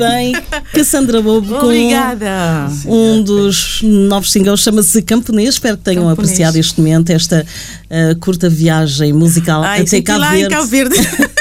bem. 0.00 0.32
Cassandra 0.72 1.20
Bobo 1.22 1.54
Obrigada. 1.56 2.68
um 2.86 3.22
dos 3.22 3.80
novos 3.82 4.32
singles 4.32 4.60
chama-se 4.60 5.00
Camponês. 5.02 5.50
Espero 5.54 5.76
que 5.76 5.84
tenham 5.84 6.04
Camponês. 6.08 6.18
apreciado 6.30 6.56
este 6.56 6.78
momento, 6.80 7.10
esta 7.10 7.44
uh, 7.44 8.18
curta 8.18 8.48
viagem 8.48 9.12
musical 9.12 9.62
Ai, 9.62 9.82
até 9.82 10.00
Cabo 10.02 10.20
lá 10.20 10.34
em 10.36 10.40
Verde. 10.40 10.54
Cabo 10.54 10.66
Verde. 10.66 10.96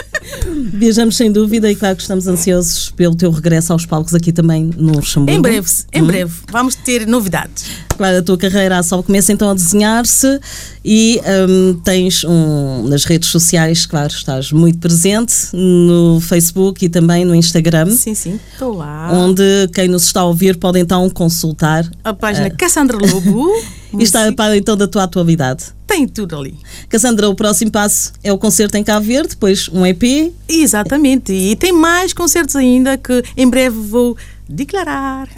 Viajamos 0.73 1.17
sem 1.17 1.31
dúvida 1.31 1.69
e 1.71 1.75
claro 1.75 1.95
que 1.95 2.01
estamos 2.03 2.27
ansiosos 2.27 2.91
pelo 2.95 3.15
teu 3.15 3.31
regresso 3.31 3.73
aos 3.73 3.85
palcos 3.85 4.13
aqui 4.13 4.31
também 4.31 4.69
no 4.77 4.93
Luxemburgo. 4.93 5.37
em 5.37 5.41
breve, 5.41 5.67
em 5.91 6.01
Hum. 6.01 6.05
breve. 6.07 6.31
Vamos 6.51 6.75
ter 6.75 7.07
novidades. 7.07 7.65
Claro, 7.99 8.19
a 8.19 8.21
tua 8.21 8.37
carreira 8.37 8.81
só 8.81 9.03
começa 9.03 9.33
então 9.33 9.49
a 9.49 9.53
desenhar-se 9.53 10.39
e 10.85 11.19
hum, 11.49 11.81
tens 11.83 12.23
um, 12.23 12.87
nas 12.87 13.03
redes 13.03 13.27
sociais, 13.27 13.85
claro, 13.85 14.07
estás 14.07 14.53
muito 14.53 14.79
presente 14.79 15.49
no 15.51 16.21
Facebook 16.21 16.85
e 16.85 16.87
também 16.87 17.25
no 17.25 17.35
Instagram, 17.35 17.91
Sim, 17.91 18.15
sim. 18.15 18.39
Estou 18.53 18.73
lá. 18.73 19.09
onde 19.11 19.43
quem 19.73 19.89
nos 19.89 20.05
está 20.05 20.21
a 20.21 20.23
ouvir 20.23 20.55
pode 20.55 20.79
então 20.79 21.09
consultar 21.09 21.91
A 22.01 22.13
página 22.13 22.49
Cassandra 22.49 22.95
Lobo. 22.95 23.49
e 23.99 24.01
está 24.01 24.25
a 24.25 24.31
par 24.31 24.55
então 24.55 24.77
da 24.77 24.87
tua 24.87 25.03
atualidade. 25.03 25.65
Tem 25.85 26.07
tudo 26.07 26.37
ali. 26.37 26.55
Cassandra, 26.87 27.27
o 27.27 27.35
próximo 27.35 27.69
passo 27.69 28.13
é 28.23 28.31
o 28.31 28.37
concerto 28.37 28.77
em 28.77 28.83
Cabo 28.83 29.05
Verde, 29.05 29.31
depois 29.31 29.67
um 29.73 29.85
EP. 29.85 30.31
Exatamente. 30.47 31.33
E 31.33 31.53
tem 31.57 31.73
mais 31.73 32.13
concertos 32.13 32.55
ainda 32.55 32.97
que 32.97 33.23
em 33.35 33.49
breve 33.49 33.75
vou 33.75 34.15
declarar. 34.49 35.29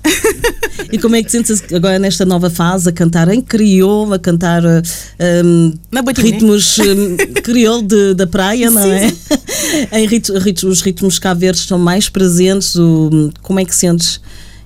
E 0.92 0.98
como 0.98 1.16
é 1.18 1.20
que 1.22 1.26
te 1.26 1.32
sentes 1.34 1.62
agora 1.74 2.00
nesta 2.00 2.24
nova 2.26 2.50
fase 2.50 2.88
a 2.90 2.92
cantar 2.94 3.28
em 3.28 3.42
crioulo, 3.42 4.14
a 4.14 4.20
cantar 4.20 4.64
Na 5.92 6.02
batina. 6.02 6.28
ritmos 6.30 6.78
hum, 6.80 7.18
crioulo 7.44 7.84
de- 7.84 8.14
da 8.14 8.26
praia, 8.26 8.72
não 8.72 8.84
é? 8.84 9.12
em 10.00 10.08
rit- 10.08 10.32
rit- 10.40 10.64
os 10.66 10.82
ritmos 10.82 11.20
Cabo 11.20 11.42
Verde 11.42 11.60
estão 11.60 11.78
mais 11.78 12.08
presentes. 12.10 12.76
o- 12.76 13.30
como 13.42 13.60
é 13.60 13.66
que 13.66 13.76
sentes 13.76 14.22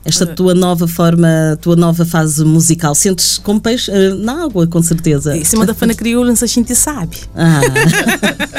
esta 0.06 0.26
tua 0.26 0.54
nova 0.54 0.88
forma, 0.88 1.58
tua 1.60 1.76
nova 1.76 2.06
fase 2.06 2.46
musical? 2.46 2.94
Sentes 2.94 3.40
como 3.40 3.60
peixe 3.60 3.92
eh, 3.92 4.14
na 4.14 4.44
água, 4.44 4.68
com 4.68 4.82
certeza. 4.82 5.36
Em 5.36 5.44
cima 5.44 5.66
da 5.66 5.74
fana 5.74 5.94
crioula, 5.96 6.30
não 6.30 6.36
sei 6.36 6.48
se 6.48 6.54
a 6.54 6.62
gente 6.62 6.76
sabe. 6.76 7.18
Ah, 7.36 7.62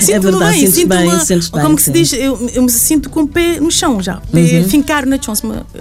Sinto-me 0.00 0.30
verdade, 0.32 0.58
bem, 0.58 0.66
sentes 0.66 0.88
bem, 0.88 1.20
sentes 1.20 1.48
bem, 1.48 1.62
Como 1.62 1.76
que 1.76 1.82
se 1.82 1.92
sim. 1.92 1.92
Uhum. 1.92 2.02
diz, 2.02 2.12
eu, 2.12 2.50
eu 2.54 2.62
me 2.62 2.70
sinto 2.70 3.08
com 3.08 3.22
o 3.22 3.28
pé 3.28 3.60
no 3.60 3.70
chão 3.70 4.02
já. 4.02 4.16
Pé 4.32 4.64
fincar 4.64 5.06
no 5.06 5.22
chão, 5.22 5.34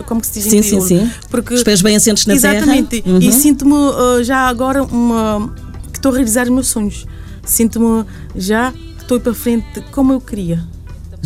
como 0.05 0.21
que 0.21 0.27
se 0.27 0.33
diz 0.33 0.45
em 0.47 0.49
sim, 0.49 0.61
sim, 0.61 0.69
crioulo. 0.85 0.87
sim. 0.87 1.11
Porque, 1.29 1.53
Os 1.55 1.63
pés 1.63 1.81
bem 1.81 1.95
assentes 1.95 2.25
na 2.25 2.35
Exatamente. 2.35 3.01
terra. 3.01 3.15
Uhum. 3.15 3.21
E 3.21 3.31
sinto-me 3.31 3.73
uh, 3.73 4.23
já 4.23 4.47
agora 4.47 4.83
uma, 4.83 5.51
que 5.91 5.97
estou 5.97 6.11
a 6.11 6.15
realizar 6.15 6.43
os 6.43 6.49
meus 6.51 6.67
sonhos. 6.67 7.05
Sinto-me 7.43 8.05
já 8.35 8.71
que 8.71 9.01
estou 9.01 9.19
para 9.19 9.33
frente 9.33 9.81
como 9.91 10.13
eu 10.13 10.21
queria. 10.21 10.63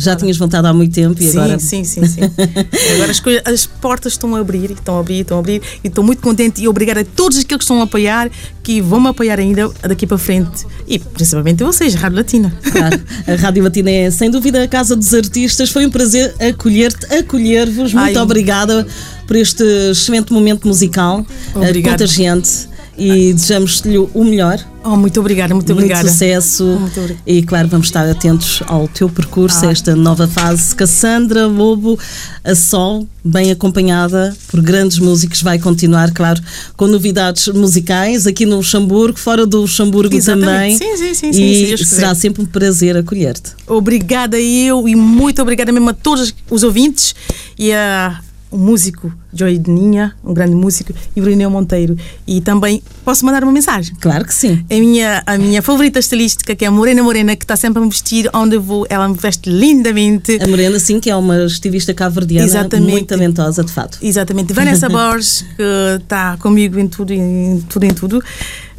Já 0.00 0.16
tinhas 0.16 0.36
vontade 0.36 0.66
há 0.66 0.72
muito 0.72 0.94
tempo 0.94 1.20
e 1.22 1.30
sim, 1.30 1.38
agora. 1.38 1.58
sim, 1.58 1.84
sim, 1.84 2.06
sim. 2.06 2.20
agora 2.94 3.10
as, 3.10 3.20
coisas, 3.20 3.42
as 3.44 3.66
portas 3.66 4.14
estão 4.14 4.34
a 4.34 4.40
abrir, 4.40 4.70
estão 4.70 4.96
a 4.96 5.00
abrir, 5.00 5.20
estão 5.20 5.36
a 5.36 5.40
abrir 5.40 5.62
e 5.84 5.88
estou 5.88 6.02
muito 6.02 6.22
contente 6.22 6.62
e 6.62 6.68
obrigada 6.68 7.00
a 7.00 7.04
todos 7.04 7.38
aqueles 7.38 7.58
que 7.58 7.64
estão 7.64 7.80
a 7.80 7.84
apoiar, 7.84 8.30
que 8.62 8.80
vão 8.80 9.00
me 9.00 9.08
apoiar 9.08 9.38
ainda 9.38 9.70
daqui 9.82 10.06
para 10.06 10.18
frente. 10.18 10.66
E 10.86 10.98
principalmente 10.98 11.62
vocês, 11.62 11.94
Rádio 11.94 12.16
Latina. 12.16 12.56
Claro, 12.72 13.00
a 13.26 13.34
Rádio 13.34 13.62
Matina 13.62 13.90
é 13.90 14.10
sem 14.10 14.30
dúvida 14.30 14.62
a 14.62 14.68
Casa 14.68 14.96
dos 14.96 15.12
Artistas. 15.12 15.70
Foi 15.70 15.84
um 15.84 15.90
prazer 15.90 16.34
acolher-te, 16.40 17.06
acolher-vos. 17.14 17.92
Muito 17.92 18.18
Ai. 18.18 18.22
obrigada 18.22 18.86
por 19.26 19.36
este 19.36 19.62
excelente 19.90 20.32
momento 20.32 20.66
musical, 20.66 21.24
Obrigada. 21.54 21.98
contagiante. 21.98 22.69
E 23.02 23.32
desejamos-lhe 23.32 23.96
o 23.98 24.24
melhor, 24.24 24.58
Oh, 24.82 24.96
muito 24.96 25.20
obrigada, 25.20 25.52
muito, 25.54 25.66
muito 25.74 25.78
obrigada. 25.84 26.08
sucesso. 26.08 26.64
Muito 26.64 26.98
obrigada. 27.00 27.20
E 27.26 27.42
claro, 27.42 27.68
vamos 27.68 27.86
estar 27.88 28.08
atentos 28.08 28.62
ao 28.66 28.88
teu 28.88 29.10
percurso, 29.10 29.66
a 29.66 29.68
Ah. 29.68 29.72
esta 29.72 29.94
nova 29.94 30.26
fase. 30.26 30.74
Cassandra 30.74 31.46
Lobo, 31.46 31.98
a 32.42 32.54
sol, 32.54 33.06
bem 33.22 33.50
acompanhada 33.50 34.34
por 34.48 34.62
grandes 34.62 34.98
músicos, 34.98 35.42
vai 35.42 35.58
continuar, 35.58 36.10
claro, 36.12 36.40
com 36.78 36.86
novidades 36.86 37.48
musicais 37.48 38.26
aqui 38.26 38.46
no 38.46 38.56
Luxemburgo, 38.56 39.18
fora 39.18 39.46
do 39.46 39.60
Luxemburgo 39.60 40.14
Exatamente. 40.16 40.78
também. 40.78 40.96
Sim, 40.96 40.96
sim, 40.96 41.14
sim, 41.14 41.32
sim, 41.34 41.42
E 41.42 41.66
quiser. 41.76 41.84
será 41.84 42.14
sempre 42.14 42.42
um 42.42 42.46
prazer 42.46 42.96
acolher-te. 42.96 43.52
Obrigada 43.66 44.38
eu 44.40 44.88
e 44.88 44.96
muito 44.96 45.42
obrigada 45.42 45.70
mesmo 45.72 45.90
a 45.90 45.94
todos 45.94 46.34
os 46.50 46.62
ouvintes 46.62 47.14
e 47.58 47.70
a 47.70 48.18
o 48.50 48.58
músico 48.58 49.12
Joy 49.32 49.58
Deninha, 49.58 50.14
um 50.24 50.34
grande 50.34 50.54
músico, 50.54 50.92
e 51.14 51.20
Brunineu 51.20 51.50
Monteiro. 51.50 51.96
E 52.26 52.40
também 52.40 52.82
posso 53.04 53.24
mandar 53.24 53.44
uma 53.44 53.52
mensagem. 53.52 53.94
Claro 54.00 54.24
que 54.24 54.34
sim. 54.34 54.64
A 54.68 54.74
minha, 54.74 55.22
a 55.24 55.38
minha 55.38 55.62
favorita 55.62 55.98
estilística, 55.98 56.54
que 56.54 56.64
é 56.64 56.68
a 56.68 56.70
Morena 56.70 57.02
Morena, 57.02 57.36
que 57.36 57.44
está 57.44 57.56
sempre 57.56 57.80
a 57.80 57.84
me 57.84 57.90
vestir 57.90 58.28
onde 58.34 58.56
eu 58.56 58.62
vou, 58.62 58.86
ela 58.88 59.08
me 59.08 59.14
veste 59.14 59.48
lindamente. 59.48 60.38
A 60.42 60.48
Morena, 60.48 60.78
sim, 60.78 60.98
que 60.98 61.08
é 61.08 61.16
uma 61.16 61.44
estilista 61.44 61.94
cabo-verdiana 61.94 62.46
Exatamente. 62.46 62.90
muito 62.90 63.06
talentosa, 63.06 63.62
de 63.62 63.72
fato. 63.72 63.98
Exatamente. 64.02 64.52
Vanessa 64.52 64.88
Borges, 64.90 65.44
que 65.56 66.02
está 66.02 66.36
comigo 66.38 66.78
em 66.78 66.88
tudo, 66.88 67.12
em 67.12 67.64
tudo, 67.68 67.84
em 67.84 67.94
tudo. 67.94 68.22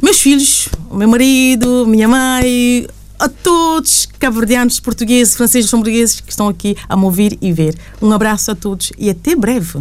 Meus 0.00 0.20
filhos, 0.20 0.68
o 0.90 0.96
meu 0.96 1.08
marido, 1.08 1.86
minha 1.86 2.08
mãe, 2.08 2.86
a 3.22 3.28
todos 3.28 4.08
cabo-verdianos, 4.18 4.80
portugueses, 4.80 5.36
franceses, 5.36 5.70
luxemburgueses 5.70 6.20
que 6.20 6.30
estão 6.30 6.48
aqui 6.48 6.76
a 6.88 6.96
me 6.96 7.04
ouvir 7.04 7.38
e 7.40 7.52
ver. 7.52 7.78
Um 8.00 8.10
abraço 8.10 8.50
a 8.50 8.54
todos 8.56 8.92
e 8.98 9.08
até 9.08 9.36
breve. 9.36 9.78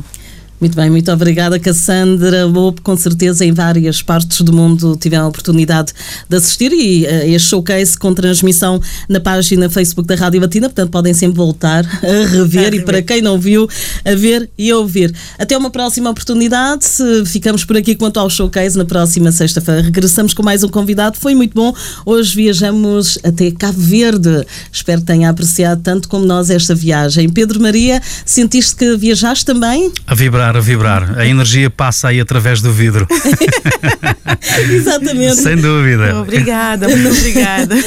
Muito 0.61 0.75
bem, 0.75 0.91
muito 0.91 1.11
obrigada, 1.11 1.59
Cassandra 1.59 2.45
Lobo. 2.45 2.81
Com 2.83 2.95
certeza, 2.95 3.43
em 3.43 3.51
várias 3.51 4.03
partes 4.03 4.41
do 4.41 4.53
mundo 4.53 4.95
tiveram 4.95 5.25
a 5.25 5.27
oportunidade 5.27 5.91
de 6.29 6.37
assistir 6.37 6.71
e 6.71 7.03
eh, 7.03 7.31
este 7.31 7.49
showcase 7.49 7.97
com 7.97 8.13
transmissão 8.13 8.79
na 9.09 9.19
página 9.19 9.67
Facebook 9.71 10.07
da 10.07 10.13
Rádio 10.13 10.39
Batina. 10.39 10.69
Portanto, 10.69 10.91
podem 10.91 11.15
sempre 11.15 11.35
voltar 11.35 11.83
a 11.83 12.27
rever 12.29 12.75
e 12.75 12.81
para 12.81 13.01
quem 13.01 13.23
não 13.23 13.39
viu, 13.39 13.67
a 14.05 14.13
ver 14.13 14.49
e 14.55 14.69
a 14.69 14.77
ouvir. 14.77 15.11
Até 15.39 15.57
uma 15.57 15.71
próxima 15.71 16.11
oportunidade. 16.11 16.85
Se 16.85 17.25
Ficamos 17.25 17.65
por 17.65 17.75
aqui 17.75 17.95
quanto 17.95 18.19
ao 18.19 18.29
showcase 18.29 18.77
na 18.77 18.85
próxima 18.85 19.31
sexta-feira. 19.31 19.81
Regressamos 19.81 20.31
com 20.31 20.43
mais 20.43 20.63
um 20.63 20.69
convidado. 20.69 21.17
Foi 21.17 21.33
muito 21.33 21.55
bom. 21.55 21.73
Hoje 22.05 22.35
viajamos 22.35 23.17
até 23.23 23.49
Cabo 23.49 23.79
Verde. 23.79 24.45
Espero 24.71 25.01
que 25.01 25.07
tenha 25.07 25.27
apreciado 25.27 25.81
tanto 25.81 26.07
como 26.07 26.23
nós 26.23 26.51
esta 26.51 26.75
viagem. 26.75 27.29
Pedro 27.29 27.59
Maria, 27.59 27.99
sentiste 28.23 28.75
que 28.75 28.95
viajaste 28.95 29.43
também? 29.43 29.91
A 30.05 30.13
vibrar, 30.13 30.50
a 30.57 30.59
vibrar. 30.59 31.17
A 31.17 31.25
energia 31.25 31.69
passa 31.69 32.09
aí 32.09 32.19
através 32.19 32.61
do 32.61 32.71
vidro. 32.71 33.07
Exatamente. 34.69 35.35
Sem 35.35 35.55
dúvida. 35.57 36.15
Obrigada, 36.19 36.87
muito 36.87 37.17
obrigada. 37.17 37.75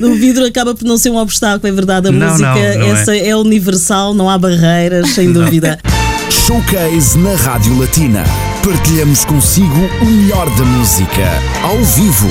O 0.00 0.14
vidro 0.14 0.44
acaba 0.44 0.74
por 0.74 0.84
não 0.84 0.96
ser 0.98 1.10
um 1.10 1.16
obstáculo, 1.16 1.68
é 1.68 1.72
verdade. 1.72 2.08
A 2.08 2.12
Não, 2.12 2.28
música 2.28 2.54
não, 2.76 2.88
não 2.88 2.96
essa 2.96 3.16
é. 3.16 3.34
universal, 3.36 4.12
não 4.14 4.28
há 4.28 4.36
barreiras, 4.36 5.10
sem 5.10 5.32
dúvida. 5.32 5.78
Showcase 6.28 7.18
na 7.18 7.34
Rádio 7.36 7.78
Latina. 7.78 8.24
Partilhamos 8.64 9.24
consigo 9.24 9.88
o 10.00 10.04
melhor 10.04 10.48
da 10.56 10.64
música, 10.64 11.28
ao 11.62 11.78
vivo. 11.84 12.28